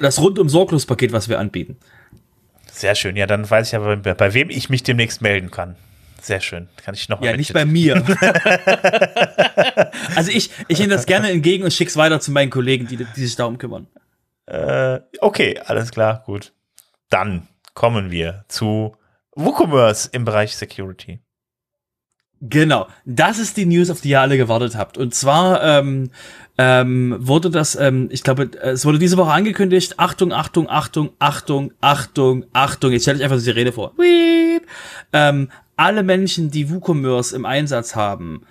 [0.00, 1.76] das rundum sorglos Paket, was wir anbieten.
[2.80, 3.14] Sehr schön.
[3.14, 5.76] Ja, dann weiß ich aber, bei, bei wem ich mich demnächst melden kann.
[6.22, 6.66] Sehr schön.
[6.82, 7.96] Kann ich noch mal Ja, nicht bei mir.
[10.16, 13.26] also ich, ich nehme das gerne entgegen und schick's weiter zu meinen Kollegen, die, die
[13.26, 13.86] sich darum kümmern.
[14.46, 16.54] Äh, okay, alles klar, gut.
[17.10, 18.96] Dann kommen wir zu
[19.32, 21.20] WooCommerce im Bereich Security.
[22.42, 24.96] Genau, das ist die News, auf die ihr alle gewartet habt.
[24.96, 26.10] Und zwar ähm,
[26.56, 29.98] ähm, wurde das, ähm, ich glaube, es wurde diese Woche angekündigt.
[29.98, 32.92] Achtung, Achtung, Achtung, Achtung, Achtung, Achtung.
[32.92, 33.92] Jetzt stelle ich einfach diese Rede vor.
[35.12, 38.42] Ähm, alle Menschen, die WooCommerce im Einsatz haben,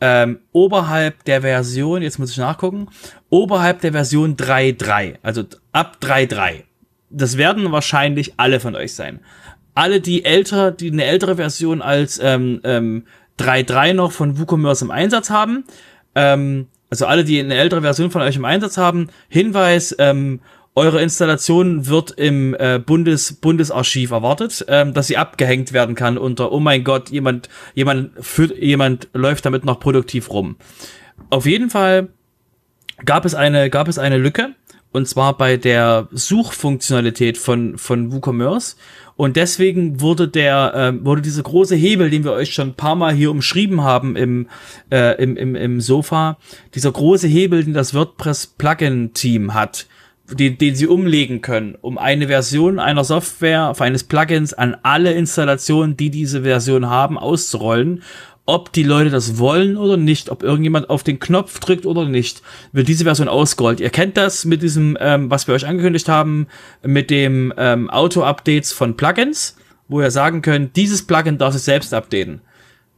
[0.00, 2.88] ähm, oberhalb der Version, jetzt muss ich nachgucken,
[3.30, 6.64] oberhalb der Version 3.3, also ab 3.3.
[7.10, 9.20] Das werden wahrscheinlich alle von euch sein.
[9.74, 13.04] Alle, die älter, die eine ältere Version als ähm, ähm,
[13.38, 15.64] 3.3 noch von WooCommerce im Einsatz haben.
[16.14, 19.08] Ähm, also alle, die eine ältere Version von euch im Einsatz haben.
[19.28, 20.40] Hinweis, ähm,
[20.76, 26.50] eure Installation wird im äh, Bundes Bundesarchiv erwartet, ähm, dass sie abgehängt werden kann unter
[26.50, 30.56] oh mein Gott, jemand jemand führt, jemand läuft damit noch produktiv rum.
[31.30, 32.08] Auf jeden Fall
[33.04, 34.54] gab es eine gab es eine Lücke
[34.90, 38.76] und zwar bei der Suchfunktionalität von von WooCommerce
[39.16, 42.96] und deswegen wurde der, äh, wurde diese große Hebel, den wir euch schon ein paar
[42.96, 44.48] Mal hier umschrieben haben im,
[44.90, 46.38] äh, im, im, im Sofa,
[46.74, 49.86] dieser große Hebel, den das WordPress Plugin Team hat,
[50.30, 55.96] den, den sie umlegen können, um eine Version einer Software, eines Plugins an alle Installationen,
[55.96, 58.02] die diese Version haben, auszurollen
[58.46, 62.42] ob die Leute das wollen oder nicht, ob irgendjemand auf den Knopf drückt oder nicht,
[62.72, 63.80] wird diese Version ausgerollt.
[63.80, 66.48] Ihr kennt das mit diesem, ähm, was wir euch angekündigt haben,
[66.82, 69.56] mit dem ähm, Auto-Updates von Plugins,
[69.88, 72.42] wo ihr sagen könnt, dieses Plugin darf sich selbst updaten.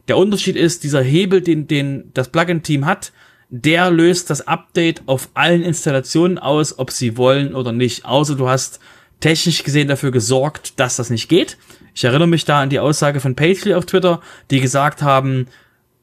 [0.09, 3.11] Der Unterschied ist, dieser Hebel, den, den das Plugin-Team hat,
[3.49, 8.05] der löst das Update auf allen Installationen aus, ob sie wollen oder nicht.
[8.05, 8.79] Außer du hast
[9.21, 11.57] technisch gesehen dafür gesorgt, dass das nicht geht.
[11.97, 14.21] Ich erinnere mich da an die Aussage von Paisley auf Twitter,
[14.51, 15.47] die gesagt haben,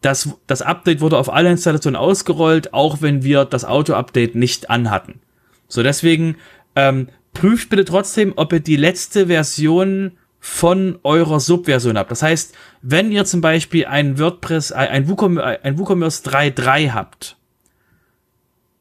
[0.01, 5.21] dass das Update wurde auf alle Installationen ausgerollt, auch wenn wir das Auto-Update nicht anhatten.
[5.69, 6.37] So, deswegen
[6.75, 12.11] ähm, prüft bitte trotzdem, ob ihr die letzte Version von eurer Subversion habt.
[12.11, 17.37] Das heißt, wenn ihr zum Beispiel ein WordPress, ein WooCommerce, ein WooCommerce 3.3 habt,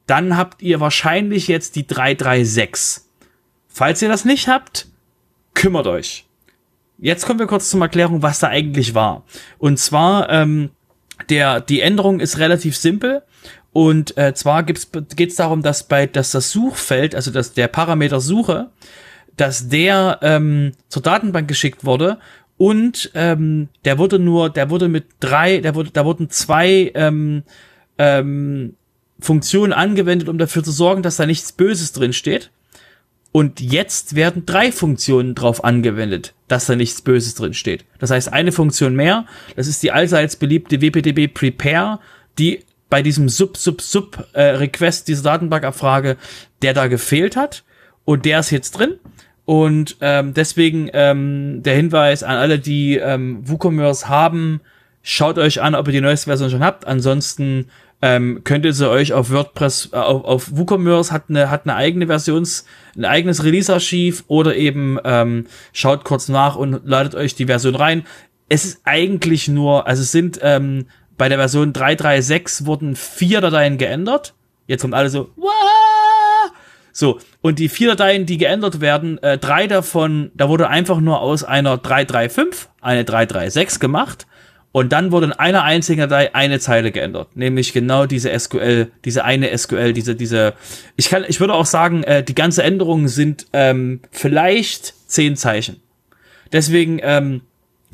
[0.08, 3.02] dann habt ihr wahrscheinlich jetzt die 3.3.6.
[3.68, 4.88] Falls ihr das nicht habt,
[5.54, 6.26] kümmert euch.
[6.98, 9.24] Jetzt kommen wir kurz zum Erklärung, was da eigentlich war.
[9.58, 10.70] Und zwar, ähm,
[11.28, 13.22] der, die Änderung ist relativ simpel.
[13.72, 14.78] Und äh, zwar geht
[15.18, 18.70] es darum, dass bei dass das Suchfeld, also dass der Parameter Suche,
[19.36, 22.18] dass der ähm, zur Datenbank geschickt wurde
[22.56, 27.42] und ähm, der wurde nur, der wurde mit drei, der wurde, da wurden zwei ähm,
[27.98, 28.76] ähm,
[29.18, 32.50] Funktionen angewendet, um dafür zu sorgen, dass da nichts Böses drin steht.
[33.36, 37.84] Und jetzt werden drei Funktionen drauf angewendet, dass da nichts Böses drin steht.
[37.98, 39.26] Das heißt, eine Funktion mehr,
[39.56, 41.98] das ist die allseits beliebte WPDB Prepare,
[42.38, 44.68] die bei diesem Sub, Sub, Sub äh,
[45.08, 46.16] dieser Datenbankabfrage,
[46.62, 47.64] der da gefehlt hat.
[48.04, 49.00] Und der ist jetzt drin.
[49.44, 54.60] Und ähm, deswegen ähm, der Hinweis an alle, die ähm, WooCommerce haben,
[55.02, 56.86] schaut euch an, ob ihr die neueste Version schon habt.
[56.86, 57.66] Ansonsten
[58.02, 61.74] ähm, könnt ihr sie euch auf WordPress, äh, auf, auf WooCommerce hat eine, hat eine
[61.74, 62.66] eigene Versions,
[62.96, 68.04] ein eigenes Release-Archiv oder eben ähm, schaut kurz nach und ladet euch die Version rein.
[68.48, 70.86] Es ist eigentlich nur, also es sind ähm,
[71.16, 74.34] bei der Version 3.3.6 wurden vier Dateien geändert.
[74.66, 75.50] Jetzt kommt alle so, Wah!
[76.92, 81.20] so, und die vier Dateien, die geändert werden, äh, drei davon, da wurde einfach nur
[81.20, 84.26] aus einer 3.3.5 eine 3.3.6 gemacht
[84.74, 89.24] und dann wurde in einer einzigen Datei eine Zeile geändert, nämlich genau diese SQL, diese
[89.24, 90.54] eine SQL, diese, diese.
[90.96, 95.80] Ich kann, ich würde auch sagen, äh, die ganze Änderung sind ähm, vielleicht zehn Zeichen.
[96.52, 97.42] Deswegen ähm,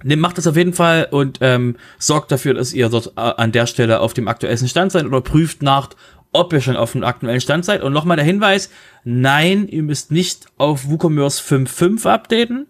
[0.02, 3.66] macht das auf jeden Fall und ähm, sorgt dafür, dass ihr dort äh, an der
[3.66, 5.90] Stelle auf dem aktuellsten Stand seid oder prüft nach,
[6.32, 7.82] ob ihr schon auf dem aktuellen Stand seid.
[7.82, 8.70] Und nochmal der Hinweis,
[9.04, 12.69] nein, ihr müsst nicht auf WooCommerce 5.5 updaten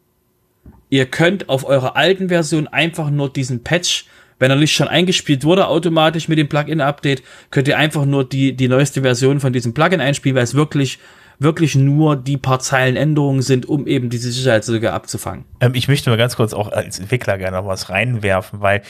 [0.90, 4.04] Ihr könnt auf eurer alten Version einfach nur diesen Patch,
[4.38, 8.54] wenn er nicht schon eingespielt wurde, automatisch mit dem Plugin-Update, könnt ihr einfach nur die,
[8.54, 10.98] die neueste Version von diesem Plugin einspielen, weil es wirklich
[11.40, 15.46] wirklich nur die paar Zeilen Änderungen sind, um eben diese Sicherheitslücke abzufangen.
[15.60, 18.82] Ähm, ich möchte mal ganz kurz auch als Entwickler gerne noch was reinwerfen, weil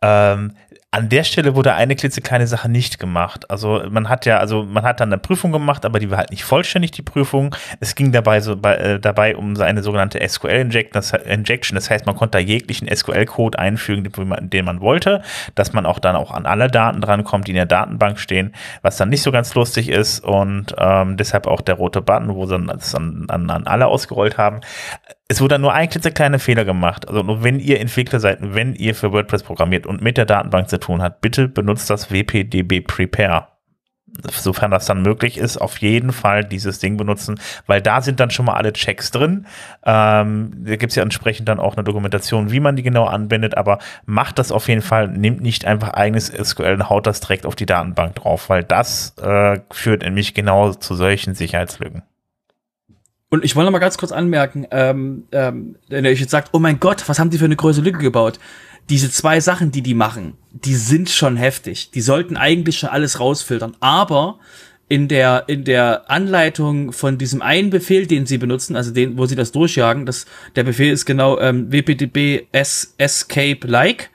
[0.00, 0.52] ähm,
[0.90, 3.50] an der Stelle wurde eine klitzekleine Sache nicht gemacht.
[3.50, 6.30] Also man hat ja, also man hat dann eine Prüfung gemacht, aber die war halt
[6.30, 7.54] nicht vollständig, die Prüfung.
[7.78, 11.74] Es ging dabei so bei, äh, dabei um eine sogenannte SQL-Injection.
[11.74, 14.10] Das heißt, man konnte da jeglichen SQL-Code einfügen,
[14.48, 15.22] den man, wollte,
[15.54, 18.96] dass man auch dann auch an alle Daten drankommt, die in der Datenbank stehen, was
[18.96, 22.58] dann nicht so ganz lustig ist und ähm, deshalb auch der rote Button, wo sie
[22.58, 24.60] das an, an, an alle ausgerollt haben
[25.28, 27.06] es wurde nur ein klitzekleiner Fehler gemacht.
[27.06, 30.70] Also nur wenn ihr Entwickler seid, wenn ihr für WordPress programmiert und mit der Datenbank
[30.70, 33.48] zu tun habt, bitte benutzt das WPDB Prepare.
[34.26, 38.30] Sofern das dann möglich ist, auf jeden Fall dieses Ding benutzen, weil da sind dann
[38.30, 39.46] schon mal alle Checks drin.
[39.84, 43.58] Ähm, da gibt es ja entsprechend dann auch eine Dokumentation, wie man die genau anwendet,
[43.58, 47.44] aber macht das auf jeden Fall, nimmt nicht einfach eigenes SQL und haut das direkt
[47.44, 52.02] auf die Datenbank drauf, weil das äh, führt nämlich genau zu solchen Sicherheitslücken.
[53.30, 56.50] Und ich wollte noch mal ganz kurz anmerken, ähm, ähm, wenn ihr euch jetzt sagt,
[56.52, 58.38] oh mein Gott, was haben die für eine große Lücke gebaut?
[58.88, 61.90] Diese zwei Sachen, die die machen, die sind schon heftig.
[61.90, 63.76] Die sollten eigentlich schon alles rausfiltern.
[63.80, 64.38] Aber
[64.88, 69.26] in der, in der Anleitung von diesem einen Befehl, den sie benutzen, also den, wo
[69.26, 70.24] sie das durchjagen, das,
[70.56, 74.08] der Befehl ist genau ähm, wpdb escape like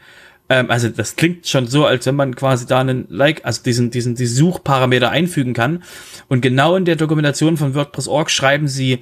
[0.50, 3.92] ähm, also das klingt schon so, als wenn man quasi da einen Like, also diesen,
[3.92, 5.84] diesen, die Suchparameter einfügen kann.
[6.28, 9.00] Und genau in der Dokumentation von WordPress.org schreiben sie,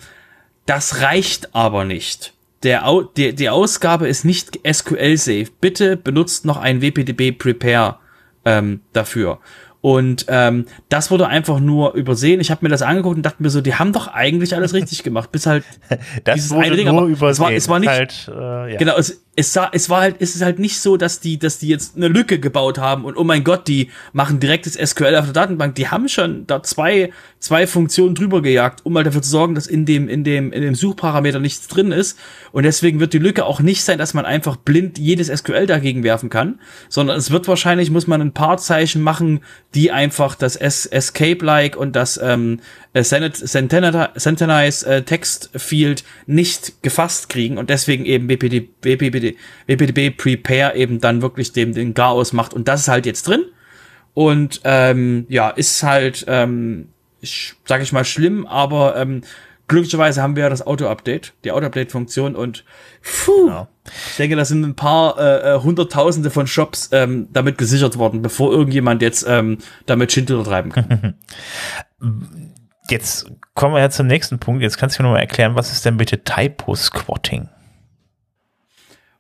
[0.66, 2.34] das reicht aber nicht.
[2.64, 2.84] Der,
[3.18, 5.48] die, die Ausgabe ist nicht SQL-safe.
[5.60, 7.98] Bitte benutzt noch ein WPDB Prepare
[8.46, 9.40] ähm, dafür.
[9.82, 12.40] Und ähm, das wurde einfach nur übersehen.
[12.40, 15.02] Ich habe mir das angeguckt und dachte mir so, die haben doch eigentlich alles richtig
[15.02, 15.64] gemacht, bis halt
[16.24, 16.88] das dieses wurde eine Ding.
[16.88, 17.32] Nur übersehen.
[17.32, 18.78] Es war, es war nicht, halt, äh, ja.
[18.78, 21.58] genau, es, es, sah, es war halt, es ist halt nicht so, dass die, dass
[21.58, 25.26] die jetzt eine Lücke gebaut haben und oh mein Gott, die machen direktes SQL auf
[25.26, 25.76] der Datenbank.
[25.76, 29.68] Die haben schon da zwei, zwei Funktionen drüber gejagt, um mal dafür zu sorgen, dass
[29.68, 32.20] in dem, in dem, in dem Suchparameter nichts drin ist.
[32.52, 36.04] Und deswegen wird die Lücke auch nicht sein, dass man einfach blind jedes SQL dagegen
[36.04, 36.60] werfen kann,
[36.90, 39.40] sondern es wird wahrscheinlich, muss man ein paar Zeichen machen,
[39.74, 42.60] die einfach das Escape-like und das ähm,
[42.94, 43.04] Äh,
[45.04, 49.38] Text Field nicht gefasst kriegen und deswegen eben BPD, BPD WPDB,
[49.68, 52.54] WPDB Prepare eben dann wirklich dem den Chaos macht.
[52.54, 53.46] Und das ist halt jetzt drin.
[54.14, 56.90] Und ähm, ja, ist halt, ähm,
[57.22, 59.22] ich, sag ich mal, schlimm, aber ähm,
[59.70, 62.66] glücklicherweise haben wir ja das Auto-Update, die Auto-Update-Funktion und
[63.02, 63.68] puh, genau.
[64.10, 68.22] ich denke, da sind ein paar äh, äh, Hunderttausende von Shops ähm, damit gesichert worden,
[68.22, 71.16] bevor irgendjemand jetzt ähm, damit Schindler treiben kann.
[72.92, 74.62] Jetzt kommen wir ja zum nächsten Punkt.
[74.62, 77.50] Jetzt kannst du mir noch mal erklären, was ist denn bitte Typo-Squatting?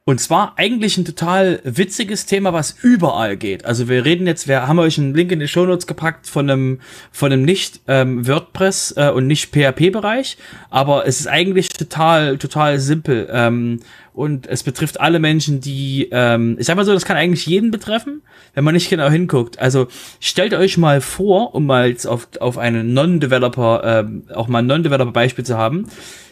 [0.03, 3.65] Und zwar eigentlich ein total witziges Thema, was überall geht.
[3.65, 6.49] Also wir reden jetzt, wir haben euch einen Link in die Show Notes gepackt von
[6.49, 6.79] einem,
[7.11, 10.37] von einem nicht ähm, WordPress äh, und nicht PHP-Bereich,
[10.71, 13.29] aber es ist eigentlich total, total simpel.
[13.31, 13.81] Ähm,
[14.11, 17.69] und es betrifft alle Menschen, die, ähm, ich sag mal so, das kann eigentlich jeden
[17.69, 18.23] betreffen,
[18.55, 19.59] wenn man nicht genau hinguckt.
[19.59, 19.87] Also
[20.19, 24.67] stellt euch mal vor, um mal jetzt auf, auf einen Non-Developer, ähm, auch mal ein
[24.67, 25.85] Non-Developer-Beispiel zu haben,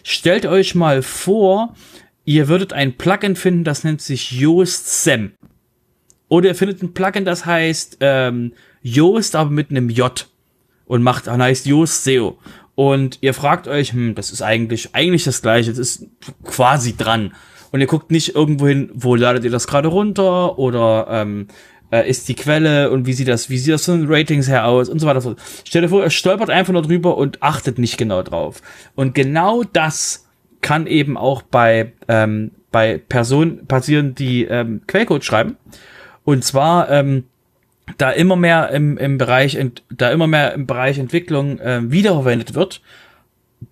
[0.04, 1.76] stellt euch mal vor,
[2.30, 5.32] Ihr würdet ein Plugin finden, das nennt sich Yoast SEM.
[6.28, 8.54] Oder ihr findet ein Plugin, das heißt ähm,
[8.84, 10.30] Yoast, aber mit einem J
[10.86, 12.38] und macht, dann heißt Yoast SEO.
[12.76, 16.06] Und ihr fragt euch, hm, das ist eigentlich eigentlich das gleiche, das ist
[16.44, 17.34] quasi dran.
[17.72, 21.48] Und ihr guckt nicht irgendwo hin, wo ladet ihr das gerade runter oder ähm,
[21.92, 24.88] äh, ist die Quelle und wie sieht das, wie sieht das von Ratings her aus
[24.88, 25.36] und so weiter.
[25.68, 28.62] Stellt euch vor, ihr stolpert einfach nur drüber und achtet nicht genau drauf.
[28.94, 30.29] Und genau das
[30.62, 35.58] kann eben auch bei, ähm, bei Personen passieren, die ähm, Quellcode schreiben.
[36.24, 37.24] Und zwar, ähm,
[37.98, 39.58] da immer mehr im, im Bereich,
[39.90, 42.82] da immer mehr im Bereich Entwicklung äh, wiederverwendet wird,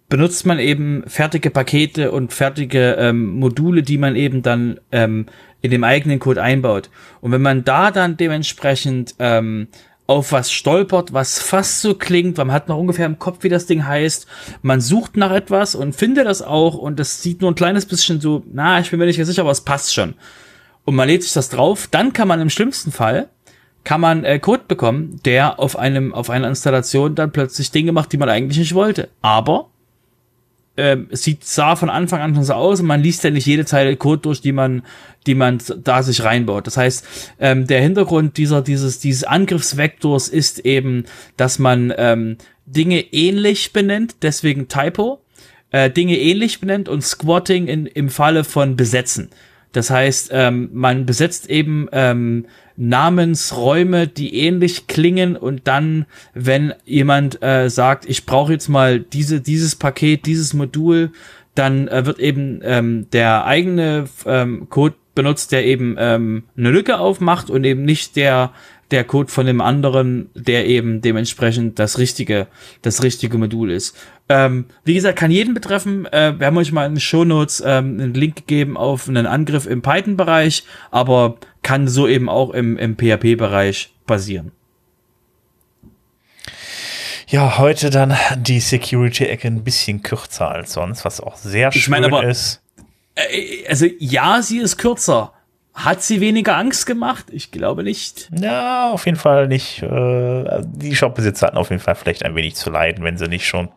[0.10, 5.28] benutzt man eben fertige Pakete und fertige ähm, Module, die man eben dann ähm,
[5.62, 6.90] in dem eigenen Code einbaut.
[7.22, 9.68] Und wenn man da dann dementsprechend ähm,
[10.08, 13.66] auf was stolpert, was fast so klingt, man hat noch ungefähr im Kopf, wie das
[13.66, 14.26] Ding heißt.
[14.62, 18.22] Man sucht nach etwas und findet das auch und das sieht nur ein kleines bisschen
[18.22, 20.16] so, na, ich bin mir nicht sicher, aber es passt schon.
[20.86, 23.28] Und man lädt sich das drauf, dann kann man im schlimmsten Fall
[23.84, 28.12] kann man äh, Code bekommen, der auf einem auf einer Installation dann plötzlich Dinge macht,
[28.12, 29.08] die man eigentlich nicht wollte.
[29.22, 29.70] Aber
[30.78, 33.66] ähm, sieht sah von Anfang an schon so aus und man liest ja nicht jede
[33.66, 34.84] Zeile Code durch, die man,
[35.26, 36.68] die man da sich reinbaut.
[36.68, 37.06] Das heißt,
[37.40, 41.06] ähm, der Hintergrund dieser, dieses, dieses Angriffsvektors ist eben,
[41.36, 45.22] dass man ähm, Dinge ähnlich benennt, deswegen Typo,
[45.72, 49.30] äh, Dinge ähnlich benennt und Squatting in, im Falle von besetzen.
[49.74, 52.46] Das heißt, ähm, man besetzt eben ähm,
[52.78, 59.42] Namensräume, die ähnlich klingen und dann, wenn jemand äh, sagt, ich brauche jetzt mal diese,
[59.42, 61.12] dieses Paket, dieses Modul,
[61.56, 67.00] dann äh, wird eben ähm, der eigene ähm, Code benutzt, der eben ähm, eine Lücke
[67.00, 68.52] aufmacht und eben nicht der
[68.92, 72.48] der Code von dem anderen, der eben dementsprechend das richtige,
[72.82, 73.96] das richtige Modul ist.
[74.30, 76.06] Ähm, wie gesagt, kann jeden betreffen.
[76.06, 79.26] Äh, wir haben euch mal in den Show Notes ähm, einen Link gegeben auf einen
[79.26, 84.52] Angriff im Python-Bereich, aber kann so eben auch im, im PHP-Bereich passieren.
[87.30, 91.90] Ja, heute dann die Security-Ecke ein bisschen kürzer als sonst, was auch sehr schön ich
[91.90, 92.62] mein, aber, ist.
[93.16, 95.34] Äh, also ja, sie ist kürzer,
[95.78, 97.28] hat sie weniger Angst gemacht?
[97.30, 98.32] Ich glaube nicht.
[98.36, 99.84] Ja, auf jeden Fall nicht.
[99.84, 103.46] Äh, die Shopbesitzer hatten auf jeden Fall vielleicht ein wenig zu leiden, wenn sie nicht
[103.46, 103.70] schon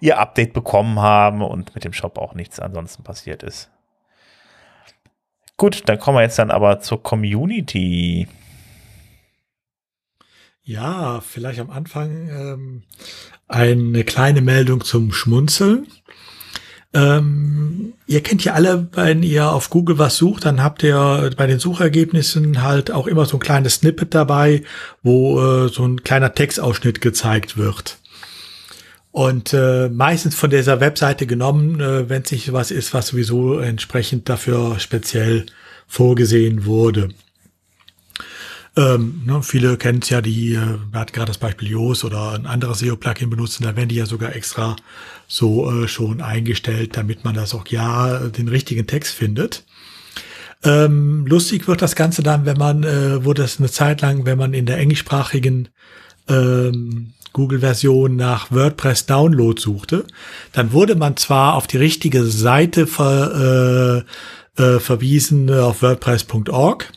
[0.00, 3.70] ihr Update bekommen haben und mit dem Shop auch nichts ansonsten passiert ist.
[5.56, 8.26] Gut, dann kommen wir jetzt dann aber zur Community.
[10.64, 12.82] Ja, vielleicht am Anfang ähm,
[13.46, 15.86] eine kleine Meldung zum Schmunzeln.
[16.94, 21.46] Ähm, ihr kennt ja alle, wenn ihr auf Google was sucht, dann habt ihr bei
[21.48, 24.62] den Suchergebnissen halt auch immer so ein kleines Snippet dabei,
[25.02, 27.98] wo äh, so ein kleiner Textausschnitt gezeigt wird.
[29.10, 33.58] Und äh, meistens von dieser Webseite genommen, äh, wenn es nicht was ist, was sowieso
[33.58, 35.46] entsprechend dafür speziell
[35.86, 37.10] vorgesehen wurde.
[38.76, 42.46] Ähm, ne, viele kennen es ja, die, äh, hat gerade das Beispiel Yoast oder ein
[42.46, 44.74] anderes SEO-Plugin benutzen, da werden die ja sogar extra
[45.26, 49.64] so äh, schon eingestellt, damit man das auch ja den richtigen Text findet.
[50.64, 54.38] Ähm, lustig wird das Ganze dann, wenn man, äh, wurde das eine Zeit lang, wenn
[54.38, 55.68] man in der englischsprachigen
[56.28, 60.06] ähm, Google-Version nach WordPress Download suchte,
[60.52, 64.04] dann wurde man zwar auf die richtige Seite ver,
[64.56, 66.92] äh, verwiesen auf WordPress.org.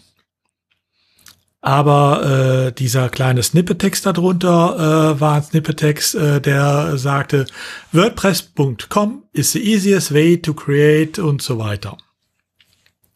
[1.68, 7.46] Aber äh, dieser kleine Snippet-Text darunter äh, war ein Snippet-Text, äh, der sagte,
[7.92, 11.98] WordPress.com is the easiest way to create und so weiter.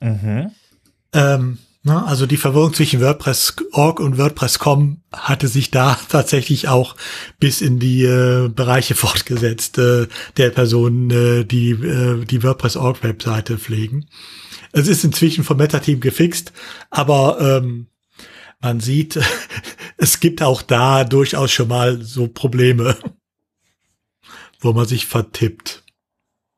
[0.02, 0.52] Mhm.
[1.14, 6.98] Ähm, na, also die Verwirrung zwischen WordPress.org und WordPress.com hatte sich da tatsächlich auch
[7.40, 14.08] bis in die äh, Bereiche fortgesetzt äh, der Personen, äh, die äh, die WordPress.org-Webseite pflegen.
[14.74, 16.52] Es ist inzwischen vom Meta-Team gefixt,
[16.90, 17.88] aber ähm,
[18.62, 19.20] man sieht,
[19.98, 22.98] es gibt auch da durchaus schon mal so Probleme,
[24.60, 25.84] wo man sich vertippt.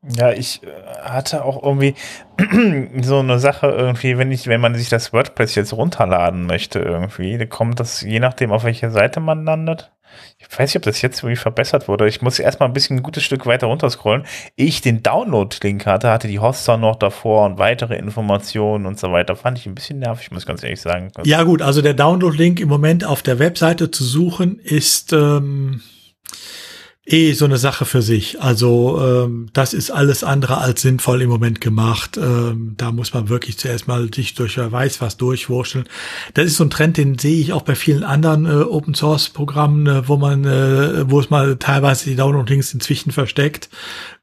[0.06, 0.68] Ja, ich äh,
[1.02, 1.94] hatte auch irgendwie
[3.02, 7.46] so eine Sache irgendwie, wenn ich, wenn man sich das WordPress jetzt runterladen möchte irgendwie,
[7.46, 9.92] kommt das je nachdem, auf welcher Seite man landet.
[10.38, 12.06] Ich weiß nicht, ob das jetzt irgendwie verbessert wurde.
[12.08, 14.24] Ich muss erstmal ein bisschen ein gutes Stück weiter runterscrollen.
[14.56, 19.36] Ich den Download-Link hatte, hatte die Hoster noch davor und weitere Informationen und so weiter.
[19.36, 21.10] Fand ich ein bisschen nervig, muss ganz ehrlich sagen.
[21.24, 25.82] Ja gut, also der Download-Link im Moment auf der Webseite zu suchen ist ähm,
[27.06, 28.40] eh so eine Sache für sich.
[28.40, 32.16] Also ähm, das ist alles andere als sinnvoll im Moment gemacht.
[32.16, 35.86] Ähm, da muss man wirklich zuerst mal sich durch wer weiß was durchwurscheln.
[36.32, 39.28] Das ist so ein Trend, den sehe ich auch bei vielen anderen äh, Open Source
[39.28, 43.68] Programmen, äh, wo man, äh, wo es mal teilweise die Download-Links inzwischen versteckt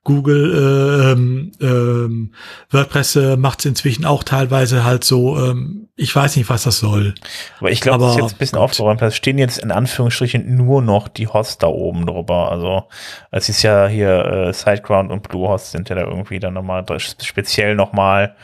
[0.03, 2.33] Google, äh, ähm, ähm,
[2.71, 6.79] WordPress äh, macht es inzwischen auch teilweise halt so, ähm, ich weiß nicht, was das
[6.79, 7.13] soll.
[7.59, 8.99] Aber ich glaube, das ist jetzt ein bisschen aufgeräumt.
[8.99, 12.51] Da stehen jetzt in Anführungsstrichen nur noch die Hosts da oben drüber.
[12.51, 12.85] Also
[13.29, 17.75] es ist ja hier äh, SiteGround und Bluehost sind ja da irgendwie dann nochmal speziell
[17.75, 18.35] nochmal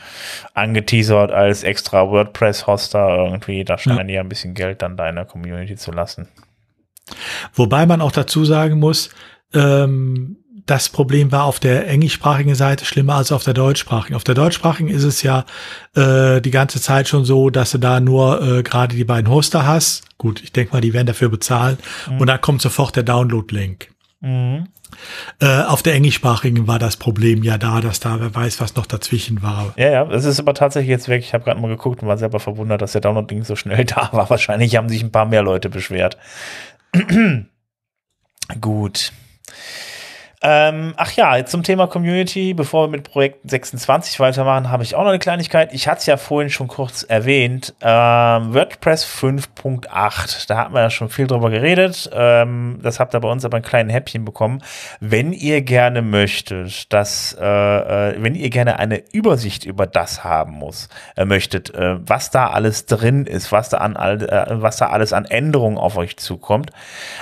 [0.54, 3.64] angeteasert als extra WordPress-Hoster irgendwie.
[3.64, 4.04] Da scheinen ja.
[4.04, 6.28] die ja ein bisschen Geld dann da in der Community zu lassen.
[7.52, 9.10] Wobei man auch dazu sagen muss,
[9.54, 10.36] ähm,
[10.68, 14.14] das Problem war auf der englischsprachigen Seite schlimmer als auf der deutschsprachigen.
[14.14, 15.44] Auf der deutschsprachigen ist es ja
[15.96, 19.66] äh, die ganze Zeit schon so, dass du da nur äh, gerade die beiden Hoster
[19.66, 20.04] hast.
[20.18, 21.78] Gut, ich denke mal, die werden dafür bezahlen.
[22.10, 22.20] Mhm.
[22.20, 23.88] Und dann kommt sofort der Download-Link.
[24.20, 24.68] Mhm.
[25.40, 28.86] Äh, auf der englischsprachigen war das Problem ja da, dass da wer weiß, was noch
[28.86, 29.72] dazwischen war.
[29.76, 31.22] Ja, ja, es ist aber tatsächlich jetzt weg.
[31.22, 34.10] Ich habe gerade mal geguckt und war selber verwundert, dass der Download-Link so schnell da
[34.12, 34.28] war.
[34.28, 36.18] Wahrscheinlich haben sich ein paar mehr Leute beschwert.
[38.60, 39.12] Gut.
[40.40, 45.02] Ähm, ach ja, zum Thema Community, bevor wir mit Projekt 26 weitermachen, habe ich auch
[45.02, 45.72] noch eine Kleinigkeit.
[45.72, 47.74] Ich hatte es ja vorhin schon kurz erwähnt.
[47.80, 52.08] Ähm, WordPress 5.8, da hatten wir ja schon viel drüber geredet.
[52.12, 54.62] Ähm, das habt ihr bei uns aber ein kleines Häppchen bekommen.
[55.00, 60.52] Wenn ihr gerne möchtet, dass, äh, äh, wenn ihr gerne eine Übersicht über das haben
[60.52, 64.90] muss, äh, möchtet, äh, was da alles drin ist, was da, an, äh, was da
[64.90, 66.70] alles an Änderungen auf euch zukommt.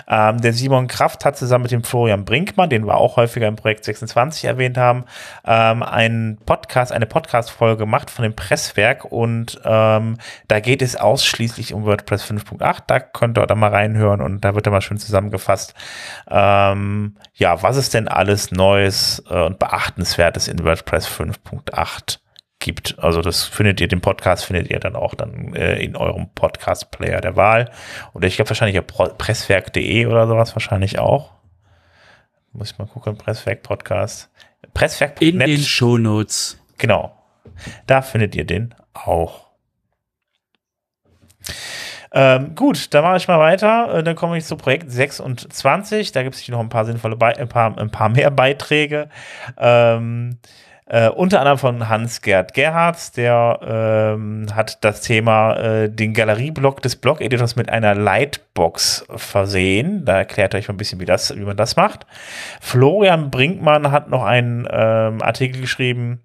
[0.06, 3.46] Ähm, der Simon Kraft hat zusammen mit dem Florian Brinkmann, den war auch auch häufiger
[3.46, 5.04] im Projekt 26 erwähnt haben,
[5.46, 11.72] ähm, einen Podcast, eine Podcast-Folge gemacht von dem Presswerk und ähm, da geht es ausschließlich
[11.72, 12.82] um WordPress 5.8.
[12.86, 15.74] Da könnt ihr da mal reinhören und da wird da mal schön zusammengefasst,
[16.28, 22.18] ähm, ja, was ist denn alles Neues äh, und Beachtenswertes in WordPress 5.8
[22.58, 22.98] gibt.
[22.98, 27.20] Also das findet ihr, den Podcast findet ihr dann auch dann äh, in eurem Podcast-Player
[27.20, 27.70] der Wahl.
[28.12, 31.35] Oder ich glaube wahrscheinlich ja presswerk.de oder sowas wahrscheinlich auch.
[32.56, 34.30] Muss ich mal gucken, Presswerk Podcast.
[34.72, 35.20] Presswerk.
[35.20, 36.58] In den Shownotes.
[36.78, 37.12] Genau.
[37.86, 39.46] Da findet ihr den auch.
[42.12, 43.98] Ähm, gut, dann mache ich mal weiter.
[43.98, 46.12] Äh, dann komme ich zu Projekt 26.
[46.12, 49.10] Da gibt es noch ein paar sinnvolle, Be ein, paar, ein paar mehr Beiträge.
[49.58, 50.38] Ähm,
[50.88, 56.94] äh, unter anderem von Hans-Gerd Gerhards, der ähm, hat das Thema äh, den Galerieblock des
[56.94, 60.04] Blog-Editors mit einer Lightbox versehen.
[60.04, 62.06] Da erklärt er euch mal ein bisschen, wie, das, wie man das macht.
[62.60, 66.20] Florian Brinkmann hat noch einen ähm, Artikel geschrieben,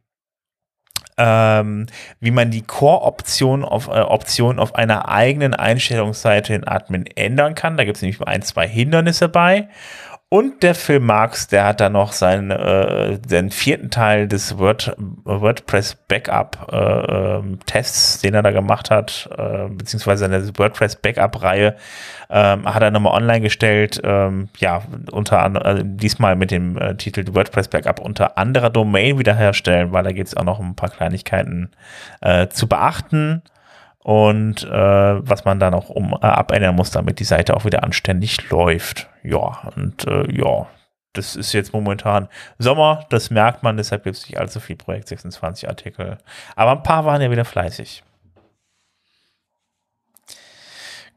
[1.18, 1.88] ähm,
[2.20, 7.78] wie man die Core-Option auf, äh, Option auf einer eigenen Einstellungsseite in Admin ändern kann.
[7.78, 9.70] Da gibt es nämlich ein, zwei Hindernisse bei.
[10.34, 14.96] Und der Phil Marx, der hat da noch seinen, äh, den vierten Teil des Word,
[15.26, 21.44] WordPress Backup äh, ähm, Tests, den er da gemacht hat, äh, beziehungsweise seine WordPress Backup
[21.44, 21.76] Reihe,
[22.30, 24.00] ähm, hat er nochmal online gestellt.
[24.06, 29.20] Ähm, ja, unter anderem, äh, diesmal mit dem äh, Titel WordPress Backup unter anderer Domain
[29.20, 31.72] wiederherstellen, weil da geht es auch noch um ein paar Kleinigkeiten
[32.22, 33.44] äh, zu beachten
[34.04, 37.84] und äh, was man dann auch um äh, abändern muss, damit die Seite auch wieder
[37.84, 39.10] anständig läuft.
[39.24, 40.68] Ja, und äh, ja,
[41.14, 42.28] das ist jetzt momentan
[42.58, 46.18] Sommer, das merkt man, deshalb gibt es nicht allzu viel Projekt 26 Artikel.
[46.56, 48.04] Aber ein paar waren ja wieder fleißig.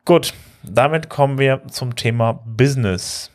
[0.04, 3.30] Gut, damit kommen wir zum Thema Business.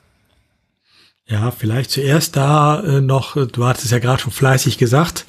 [1.31, 5.25] Ja, vielleicht zuerst da äh, noch, du hattest es ja gerade schon fleißig gesagt,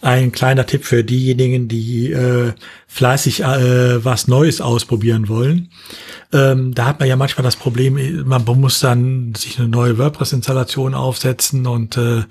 [0.00, 2.52] ein kleiner Tipp für diejenigen, die äh,
[2.88, 5.70] fleißig äh, was Neues ausprobieren wollen.
[6.32, 10.94] Ähm, da hat man ja manchmal das Problem, man muss dann sich eine neue WordPress-Installation
[10.94, 12.24] aufsetzen und äh,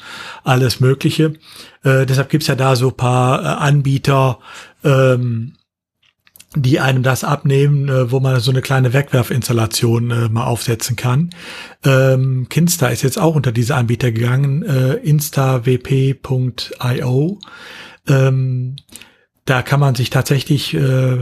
[0.43, 1.35] alles Mögliche.
[1.83, 4.39] Äh, deshalb gibt's ja da so paar äh, Anbieter,
[4.83, 5.53] ähm,
[6.55, 11.29] die einem das abnehmen, äh, wo man so eine kleine Wegwerfinstallation äh, mal aufsetzen kann.
[11.83, 16.19] Ähm, Kinsta ist jetzt auch unter diese Anbieter gegangen, äh, instawp.io.
[18.07, 18.75] Ähm,
[19.45, 21.17] da kann man sich tatsächlich äh,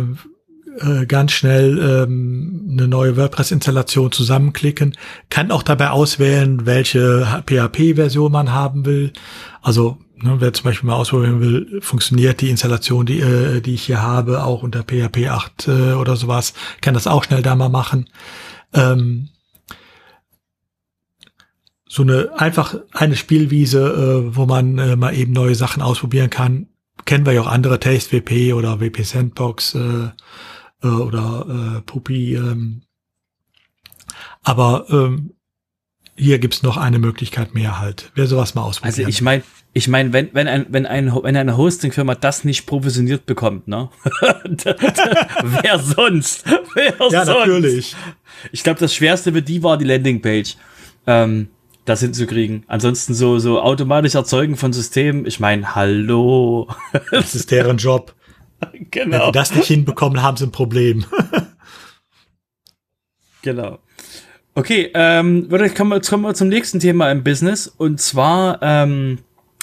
[0.80, 4.96] äh, ganz schnell ähm, eine neue WordPress-Installation zusammenklicken,
[5.30, 9.14] kann auch dabei auswählen, welche PHP-Version man haben will.
[9.62, 13.84] Also Ne, wer zum Beispiel mal ausprobieren will, funktioniert die Installation, die, äh, die ich
[13.84, 17.68] hier habe, auch unter PHP 8 äh, oder sowas, kann das auch schnell da mal
[17.68, 18.10] machen.
[18.74, 19.28] Ähm,
[21.90, 23.82] so eine einfach eine Spielwiese,
[24.32, 26.68] äh, wo man äh, mal eben neue Sachen ausprobieren kann.
[27.04, 30.10] Kennen wir ja auch andere Taste WP oder WP Sandbox äh,
[30.84, 32.36] äh, oder äh, Puppy.
[32.36, 32.84] Ähm.
[34.42, 35.33] Aber ähm,
[36.16, 38.12] hier gibt's noch eine Möglichkeit mehr halt.
[38.16, 39.00] Wer sowas mal ausprobieren.
[39.00, 39.44] Also ich meine,
[39.74, 43.90] ich meine, wenn, wenn, ein, wenn, ein, wenn eine Hosting-Firma das nicht provisioniert bekommt, ne?
[44.22, 46.46] Wer sonst?
[46.76, 47.28] Wer ja, sonst?
[47.28, 47.96] natürlich.
[48.52, 50.58] Ich glaube, das Schwerste für die war die Landingpage.
[51.08, 51.50] Ähm,
[51.86, 52.64] das hinzukriegen.
[52.68, 55.26] Ansonsten so, so automatisch erzeugen von Systemen.
[55.26, 56.70] Ich meine, hallo.
[57.12, 58.16] das ist deren Job.
[58.92, 59.18] Genau.
[59.18, 61.06] Wenn sie das nicht hinbekommen, haben sie ein Problem.
[63.42, 63.80] genau.
[64.56, 67.68] Okay, ähm, jetzt kommen wir, zum nächsten Thema im Business.
[67.68, 69.18] Und zwar, ähm,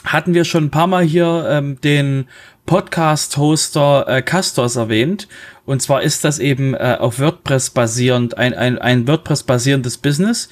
[0.04, 2.26] hatten wir schon ein paar Mal hier ähm, den
[2.66, 5.28] Podcast-Hoster äh, Castors erwähnt.
[5.64, 10.48] Und zwar ist das eben äh, auf WordPress basierend, ein, ein, ein WordPress-basierendes Business.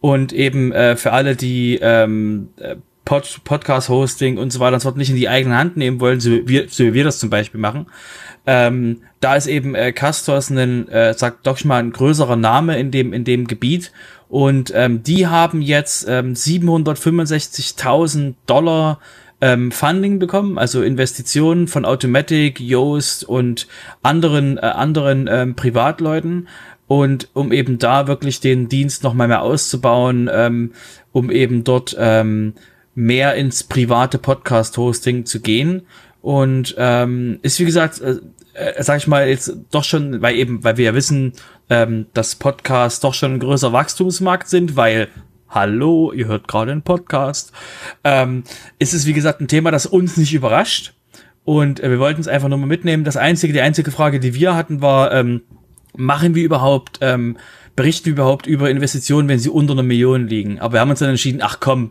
[0.00, 4.88] Und eben äh, für alle, die ähm, äh, Pod Podcast-Hosting und so weiter und so
[4.88, 7.30] fort nicht in die eigene Hand nehmen wollen, so wie, so wie wir das zum
[7.30, 7.86] Beispiel machen,
[8.46, 12.90] ähm, da ist eben äh, Castors ein, äh, sagt doch mal ein größerer Name in
[12.90, 13.92] dem, in dem Gebiet
[14.32, 18.98] und ähm, die haben jetzt ähm, 765.000 Dollar
[19.42, 23.68] ähm, Funding bekommen, also Investitionen von Automatic, Yoast und
[24.02, 26.48] anderen, äh, anderen ähm, Privatleuten.
[26.86, 30.72] Und um eben da wirklich den Dienst noch mal mehr auszubauen, ähm,
[31.12, 32.54] um eben dort ähm,
[32.94, 35.82] mehr ins private Podcast-Hosting zu gehen.
[36.22, 38.16] Und ähm, ist wie gesagt, äh,
[38.54, 41.34] äh, sag ich mal, jetzt doch schon, weil eben, weil wir ja wissen,
[41.68, 45.08] ähm, dass Podcasts doch schon ein größer Wachstumsmarkt sind, weil
[45.48, 47.52] Hallo, ihr hört gerade einen Podcast.
[48.04, 48.42] Ähm,
[48.78, 50.94] ist es, wie gesagt, ein Thema, das uns nicht überrascht.
[51.44, 53.04] Und äh, wir wollten es einfach nur mal mitnehmen.
[53.04, 55.42] Das einzige, die einzige Frage, die wir hatten, war, ähm,
[55.94, 57.36] machen wir überhaupt, ähm,
[57.76, 60.58] berichten wir überhaupt über Investitionen, wenn sie unter einer Million liegen?
[60.58, 61.90] Aber wir haben uns dann entschieden, ach komm,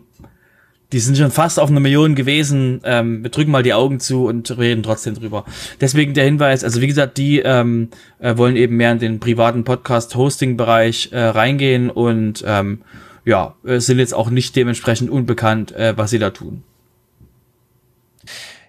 [0.92, 2.80] die sind schon fast auf eine Million gewesen.
[2.84, 5.44] Ähm, wir drücken mal die Augen zu und reden trotzdem drüber.
[5.80, 7.88] Deswegen der Hinweis, also wie gesagt, die ähm,
[8.18, 12.82] äh, wollen eben mehr in den privaten Podcast-Hosting-Bereich äh, reingehen und ähm,
[13.24, 16.64] ja, sind jetzt auch nicht dementsprechend unbekannt, äh, was sie da tun.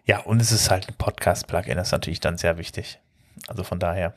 [0.05, 2.99] Ja, und es ist halt ein Podcast-Plugin, das ist natürlich dann sehr wichtig.
[3.47, 4.13] Also von daher.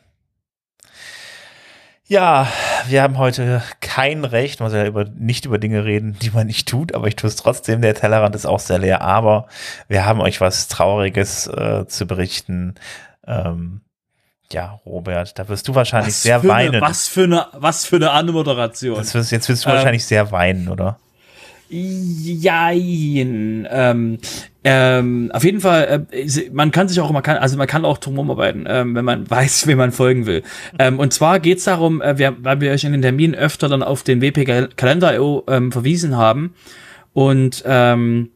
[2.09, 2.47] Ja,
[2.87, 6.47] wir haben heute kein Recht, man soll ja über, nicht über Dinge reden, die man
[6.47, 7.83] nicht tut, aber ich tue es trotzdem.
[7.83, 9.49] Der Tellerrand ist auch sehr leer, aber
[9.89, 12.77] wir haben euch was Trauriges äh, zu berichten.
[13.27, 13.81] Ähm,
[14.53, 16.77] ja, Robert, da wirst du wahrscheinlich was sehr weinen.
[16.77, 18.99] Eine, was für eine, was für eine Anmoderation.
[18.99, 21.01] Wirst, jetzt wirst du ähm, wahrscheinlich sehr weinen, oder?
[21.69, 23.67] Jein.
[23.69, 24.19] Ähm,
[24.69, 27.99] ähm, auf jeden Fall, äh, man kann sich auch, man kann, also man kann auch
[27.99, 30.43] drumherum arbeiten, ähm, wenn man weiß, wem man folgen will.
[30.77, 33.85] Ähm, und zwar geht's darum, äh, wir, weil wir euch in den Terminen öfter dann
[33.85, 34.45] auf den WP
[34.77, 36.55] Kalender.io ähm, verwiesen haben.
[37.13, 38.31] Und ähm,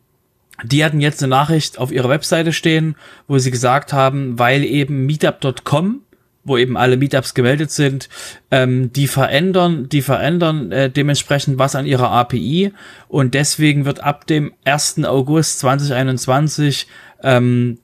[0.63, 2.95] die hatten jetzt eine Nachricht auf ihrer Webseite stehen,
[3.27, 6.03] wo sie gesagt haben, weil eben Meetup.com
[6.45, 8.09] wo eben alle Meetups gemeldet sind,
[8.51, 12.73] ähm, die verändern, die verändern äh, dementsprechend was an ihrer API
[13.09, 15.05] und deswegen wird ab dem 1.
[15.05, 16.87] August 2021
[17.23, 17.79] ähm,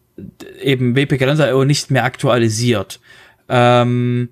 [0.63, 3.01] eben WP Calendar.io nicht mehr aktualisiert.
[3.49, 4.31] Ähm,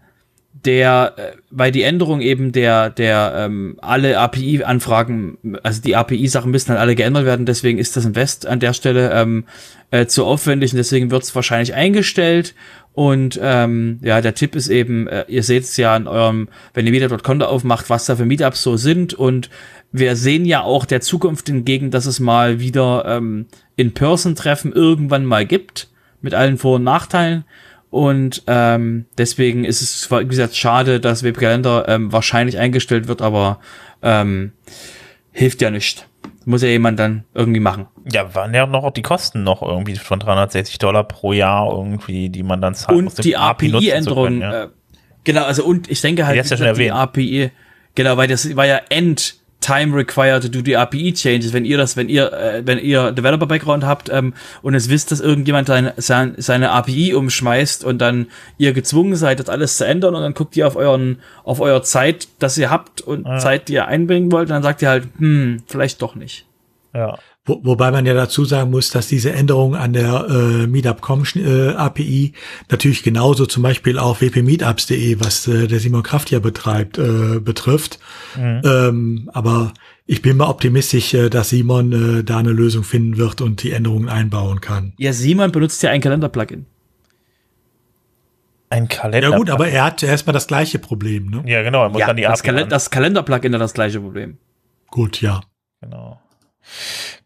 [0.65, 6.69] der, äh, weil die Änderung eben der, der, ähm, alle API-Anfragen, also die API-Sachen müssen
[6.69, 9.45] dann alle geändert werden, deswegen ist das Invest an der Stelle ähm,
[9.91, 12.55] äh, zu aufwendig und deswegen wird es wahrscheinlich eingestellt
[12.95, 16.87] und ähm, ja, der Tipp ist eben, äh, ihr seht es ja in eurem, wenn
[16.87, 19.15] ihr wieder dort aufmacht, was da für Meetups so sind.
[19.15, 19.51] Und
[19.91, 25.45] wir sehen ja auch der Zukunft entgegen, dass es mal wieder ähm, In-Person-Treffen irgendwann mal
[25.45, 25.89] gibt,
[26.21, 27.45] mit allen Vor- und Nachteilen.
[27.91, 33.59] Und ähm, deswegen ist es, wie gesagt, schade, dass Webkalender ähm, wahrscheinlich eingestellt wird, aber
[34.03, 34.53] ähm,
[35.33, 36.07] hilft ja nicht.
[36.47, 37.87] Muss ja jemand dann irgendwie machen.
[38.11, 42.43] Ja, waren ja noch die Kosten noch irgendwie von 360 Dollar pro Jahr irgendwie, die
[42.43, 42.99] man dann zahlt.
[42.99, 44.41] Und die API-Änderung.
[44.41, 44.65] Ja.
[44.65, 44.69] Äh,
[45.25, 47.51] genau, also und ich denke halt, die, ja die API,
[47.95, 51.53] genau, weil das war ja End time required to do the API changes.
[51.53, 55.11] Wenn ihr das, wenn ihr, äh, wenn ihr Developer Background habt ähm, und es wisst,
[55.11, 58.27] dass irgendjemand seine, seine, seine API umschmeißt und dann
[58.59, 61.83] ihr gezwungen seid, das alles zu ändern und dann guckt ihr auf euren, auf euer
[61.83, 63.39] Zeit, das ihr habt und ja.
[63.39, 66.45] Zeit, die ihr einbringen wollt, und dann sagt ihr halt, hm, vielleicht doch nicht.
[66.95, 67.19] Ja.
[67.45, 71.71] Wo, wobei man ja dazu sagen muss, dass diese Änderungen an der äh, Meetup.com äh,
[71.71, 72.33] API
[72.71, 77.99] natürlich genauso zum Beispiel auch wpmeetups.de, was äh, der Simon Kraft ja betreibt, äh, betrifft.
[78.37, 78.63] Mhm.
[78.65, 79.75] Ähm, aber
[80.07, 83.73] ich bin mal optimistisch, äh, dass Simon äh, da eine Lösung finden wird und die
[83.73, 84.93] Änderungen einbauen kann.
[84.97, 86.67] Ja, Simon benutzt ja ein Kalender-Plugin.
[88.71, 89.31] Ein Kalender.
[89.31, 91.43] Ja gut, aber er hat erstmal das gleiche Problem, ne?
[91.47, 91.85] Ja, genau.
[91.85, 94.39] Er muss ja, dann die das, Kal das Kalender-Plugin hat das gleiche Problem.
[94.89, 95.43] Gut, ja.
[95.81, 96.21] Genau.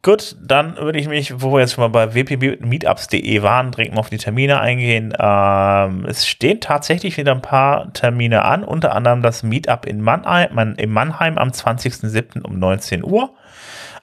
[0.02, 4.00] Gut, dann würde ich mich, wo wir jetzt schon mal bei wpmeetups.de waren, direkt mal
[4.00, 5.12] auf die Termine eingehen.
[5.18, 10.76] Ähm, es stehen tatsächlich wieder ein paar Termine an, unter anderem das Meetup in Mannheim,
[10.76, 12.42] in Mannheim am 20.07.
[12.42, 13.34] um 19 Uhr.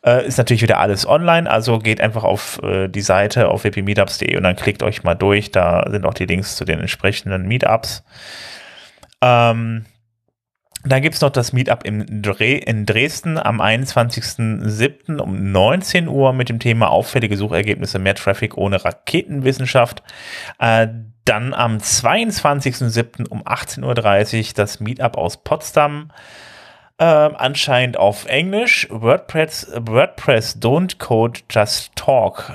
[0.06, 4.38] Äh, ist natürlich wieder alles online, also geht einfach auf äh, die Seite auf wpmeetups.de
[4.38, 5.52] und dann klickt euch mal durch.
[5.52, 8.04] Da sind auch die Links zu den entsprechenden Meetups.
[9.22, 9.86] Ähm,
[10.86, 15.18] dann gibt es noch das Meetup in, Dre in Dresden am 21.07.
[15.18, 20.04] um 19 Uhr mit dem Thema auffällige Suchergebnisse, mehr Traffic ohne Raketenwissenschaft.
[20.60, 20.88] Äh,
[21.26, 23.28] dann am 22.07.
[23.30, 26.12] um 18.30 Uhr das Meetup aus Potsdam.
[26.98, 28.88] Äh, anscheinend auf Englisch.
[28.92, 32.54] WordPress, WordPress Don't Code, Just Talk.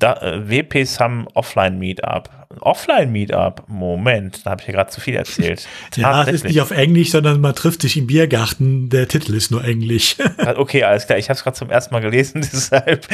[0.00, 2.28] Da, äh, WP Sum Offline Meetup.
[2.58, 3.64] Offline-Meetup.
[3.68, 5.68] Moment, da habe ich ja gerade zu viel erzählt.
[5.94, 8.88] ja, es ist nicht auf Englisch, sondern man trifft sich im Biergarten.
[8.88, 10.16] Der Titel ist nur Englisch.
[10.56, 11.18] okay, alles klar.
[11.18, 13.06] Ich habe es gerade zum ersten Mal gelesen, deshalb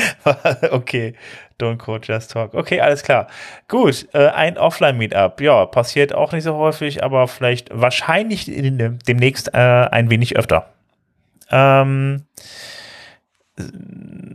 [0.71, 1.15] okay.
[1.61, 2.55] Don't code, just talk.
[2.55, 3.29] Okay, alles klar.
[3.69, 5.41] Gut, äh, ein Offline-Meetup.
[5.41, 10.71] Ja, passiert auch nicht so häufig, aber vielleicht wahrscheinlich in, demnächst äh, ein wenig öfter.
[11.51, 12.25] Ähm,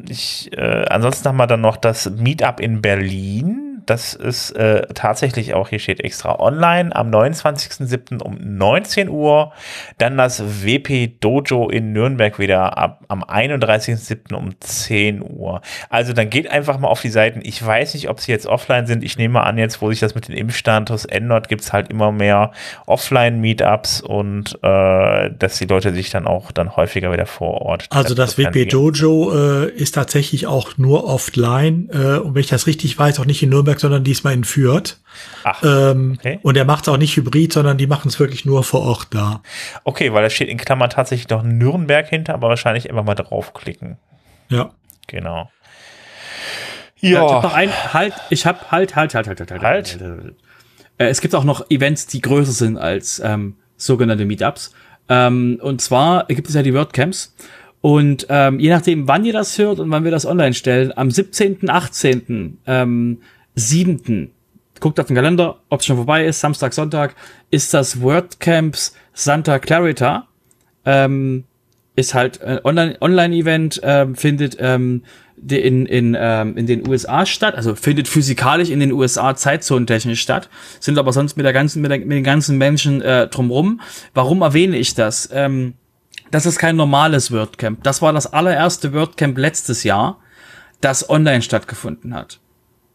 [0.09, 5.53] ich, äh, ansonsten haben wir dann noch das Meetup in Berlin das ist äh, tatsächlich
[5.53, 8.21] auch, hier steht extra online, am 29.07.
[8.21, 9.51] um 19 Uhr.
[9.97, 14.33] Dann das WP Dojo in Nürnberg wieder ab, am 31.07.
[14.33, 15.61] um 10 Uhr.
[15.89, 17.41] Also dann geht einfach mal auf die Seiten.
[17.43, 19.03] Ich weiß nicht, ob sie jetzt offline sind.
[19.03, 22.13] Ich nehme an, jetzt, wo sich das mit dem Impfstatus ändert, gibt es halt immer
[22.13, 22.51] mehr
[22.85, 27.87] Offline-Meetups und äh, dass die Leute sich dann auch dann häufiger wieder vor Ort.
[27.89, 32.67] Also das WP Dojo äh, ist tatsächlich auch nur offline äh, und wenn ich das
[32.67, 34.97] richtig weiß, auch nicht in Nürnberg Nürnberg, sondern diesmal in Fürth.
[35.43, 36.39] Ach, ähm, okay.
[36.41, 39.07] Und er macht es auch nicht hybrid, sondern die machen es wirklich nur vor Ort
[39.11, 39.41] da.
[39.83, 43.97] Okay, weil da steht in Klammern tatsächlich noch Nürnberg hinter, aber wahrscheinlich einfach mal draufklicken.
[44.49, 44.71] Ja.
[45.07, 45.51] Genau.
[46.99, 47.25] Ja.
[47.25, 49.61] Ich hab ein, halt, ich hab halt, halt, halt, halt, halt, halt.
[49.61, 50.01] halt.
[50.01, 50.35] halt.
[50.97, 54.73] Äh, es gibt auch noch Events, die größer sind als ähm, sogenannte Meetups.
[55.09, 57.35] Ähm, und zwar gibt es ja die WordCamps.
[57.81, 61.09] Und ähm, je nachdem, wann ihr das hört und wann wir das online stellen, am
[61.09, 62.59] 17., 18.
[62.67, 63.21] Ähm,
[63.55, 64.31] 7.
[64.79, 67.15] Guckt auf den Kalender, ob es schon vorbei ist, Samstag, Sonntag,
[67.51, 70.27] ist das WordCamps Santa Clarita.
[70.85, 71.43] Ähm,
[71.95, 75.03] ist halt ein Online-Event, ähm, findet ähm,
[75.49, 80.49] in, in, ähm, in den USA statt, also findet physikalisch in den USA zeitzonentechnisch statt,
[80.79, 83.81] sind aber sonst mit der ganzen, mit, der, mit den ganzen Menschen äh, drumrum.
[84.13, 85.29] Warum erwähne ich das?
[85.33, 85.73] Ähm,
[86.29, 87.83] das ist kein normales WordCamp.
[87.83, 90.19] Das war das allererste WordCamp letztes Jahr,
[90.79, 92.39] das online stattgefunden hat.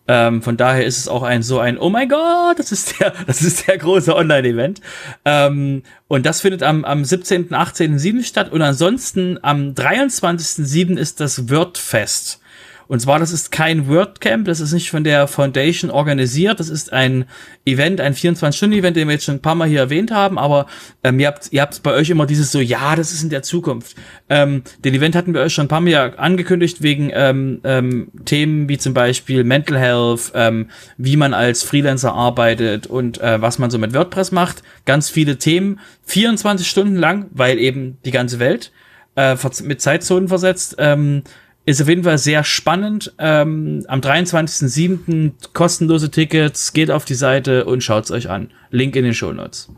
[0.08, 3.12] Ähm, von daher ist es auch ein so ein Oh mein Gott, das ist der,
[3.26, 4.80] das ist der große Online-Event.
[5.24, 8.22] Ähm, und das findet am, am 17., 18., 7.
[8.22, 8.52] statt.
[8.52, 10.96] Und ansonsten am 23.7.
[10.96, 12.40] ist das Wordfest.
[12.88, 16.92] Und zwar, das ist kein WordCamp, das ist nicht von der Foundation organisiert, das ist
[16.92, 17.24] ein
[17.64, 20.66] Event, ein 24-Stunden-Event, den wir jetzt schon ein paar Mal hier erwähnt haben, aber
[21.02, 23.42] ähm, ihr habt ihr habt bei euch immer dieses so, ja, das ist in der
[23.42, 23.96] Zukunft.
[24.28, 28.68] Ähm, den Event hatten wir euch schon ein paar Mal angekündigt wegen ähm, ähm, Themen
[28.68, 33.70] wie zum Beispiel Mental Health, ähm, wie man als Freelancer arbeitet und äh, was man
[33.70, 34.62] so mit WordPress macht.
[34.84, 38.72] Ganz viele Themen, 24 Stunden lang, weil eben die ganze Welt
[39.16, 40.76] äh, mit Zeitzonen versetzt.
[40.78, 41.22] Ähm,
[41.66, 43.12] ist auf jeden Fall sehr spannend.
[43.18, 45.32] Ähm, am 23.07.
[45.52, 48.52] kostenlose Tickets, geht auf die Seite und schaut's euch an.
[48.70, 49.68] Link in den Show Notes.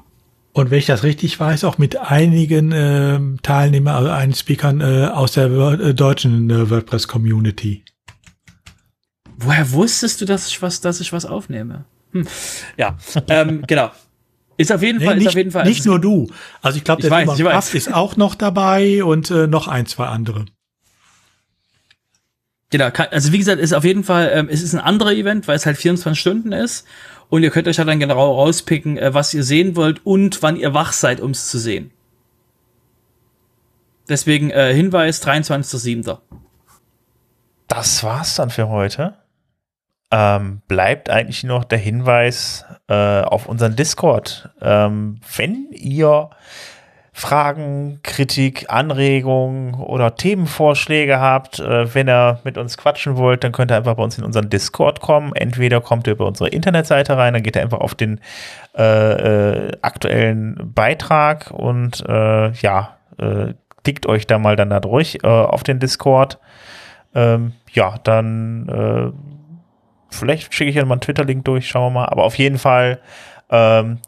[0.52, 5.06] Und wenn ich das richtig weiß, auch mit einigen äh, Teilnehmern, also einigen Speakern äh,
[5.06, 7.84] aus der äh, deutschen äh, WordPress-Community.
[9.38, 11.84] Woher wusstest du, dass ich was, dass ich was aufnehme?
[12.12, 12.26] Hm.
[12.76, 12.98] Ja,
[13.28, 13.90] ähm, genau.
[14.58, 15.64] Ist auf jeden Fall, nee, nicht, ist auf jeden Fall.
[15.64, 16.28] Nicht nur du.
[16.60, 19.86] Also ich glaube, der ich weiß, Kraft ist auch noch dabei und äh, noch ein,
[19.86, 20.44] zwei andere.
[22.70, 25.56] Genau, also wie gesagt, ist auf jeden Fall, ähm, es ist ein anderer Event, weil
[25.56, 26.86] es halt 24 Stunden ist.
[27.30, 30.56] Und ihr könnt euch halt dann genau rauspicken, äh, was ihr sehen wollt und wann
[30.56, 31.90] ihr wach seid, um es zu sehen.
[34.08, 36.18] Deswegen äh, Hinweis 23.07.
[37.68, 39.14] Das war's dann für heute.
[40.10, 44.50] Ähm, bleibt eigentlich noch der Hinweis äh, auf unseren Discord.
[44.62, 46.30] Ähm, wenn ihr
[47.18, 53.72] Fragen, Kritik, Anregungen oder Themenvorschläge habt, äh, wenn ihr mit uns quatschen wollt, dann könnt
[53.72, 55.32] ihr einfach bei uns in unseren Discord kommen.
[55.34, 58.20] Entweder kommt ihr über unsere Internetseite rein, dann geht ihr einfach auf den
[58.76, 65.18] äh, äh, aktuellen Beitrag und äh, ja, äh, klickt euch da mal dann da durch
[65.24, 66.38] äh, auf den Discord.
[67.16, 69.12] Ähm, ja, dann äh,
[70.08, 72.06] vielleicht schicke ich ja mal einen Twitter-Link durch, schauen wir mal.
[72.06, 73.00] Aber auf jeden Fall
[73.50, 73.98] ähm,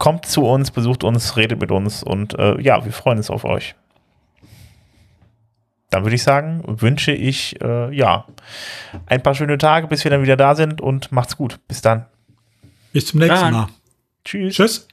[0.00, 3.44] kommt zu uns, besucht uns, redet mit uns und äh, ja, wir freuen uns auf
[3.44, 3.76] euch.
[5.90, 8.24] Dann würde ich sagen, wünsche ich äh, ja
[9.06, 11.60] ein paar schöne Tage, bis wir dann wieder da sind und macht's gut.
[11.68, 12.06] Bis dann.
[12.92, 13.52] Bis zum nächsten Dann.
[13.52, 13.68] Mal.
[14.24, 14.54] Tschüss.
[14.54, 14.88] Tschüss.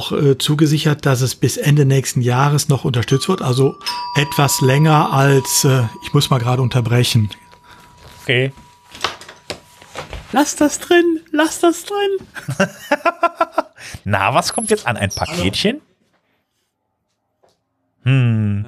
[0.00, 3.42] Auch äh, zugesichert, dass es bis Ende nächsten Jahres noch unterstützt wird.
[3.42, 3.78] Also
[4.16, 7.28] etwas länger als, äh, ich muss mal gerade unterbrechen.
[8.22, 8.52] Okay.
[10.32, 12.26] Lass das drin, lass das drin.
[14.04, 14.96] Na, was kommt jetzt an?
[14.96, 15.80] Ein Paketchen?
[18.04, 18.64] Hm.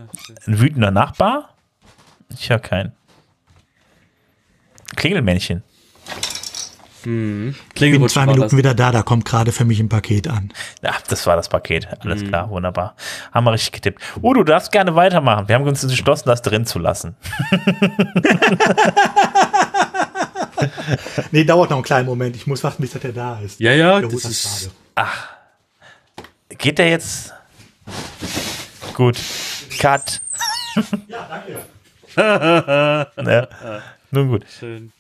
[0.47, 1.55] Ein wütender Nachbar?
[2.31, 2.93] Ich höre keinen.
[4.97, 5.63] Klingelmännchen.
[7.03, 10.53] Ich bin Klingelwunsch zwei Minuten wieder da, da kommt gerade für mich ein Paket an.
[10.83, 11.89] Ja, das war das Paket.
[12.01, 12.95] Alles klar, wunderbar.
[13.33, 14.01] Haben wir richtig getippt.
[14.21, 15.49] Oh, du darfst gerne weitermachen.
[15.49, 17.17] Wir haben uns entschlossen, das drin zu lassen.
[21.33, 22.37] Nee, dauert noch einen kleinen Moment.
[22.37, 23.59] Ich muss warten, bis der da ist.
[23.59, 25.11] Ja, ja, das das ist, gerade.
[26.59, 27.33] Geht der jetzt?
[28.95, 29.19] Gut.
[29.79, 30.21] Cut.
[31.09, 33.09] Ja, danke.
[33.31, 33.49] ja.
[34.11, 34.45] Nun gut.
[34.59, 34.93] schön.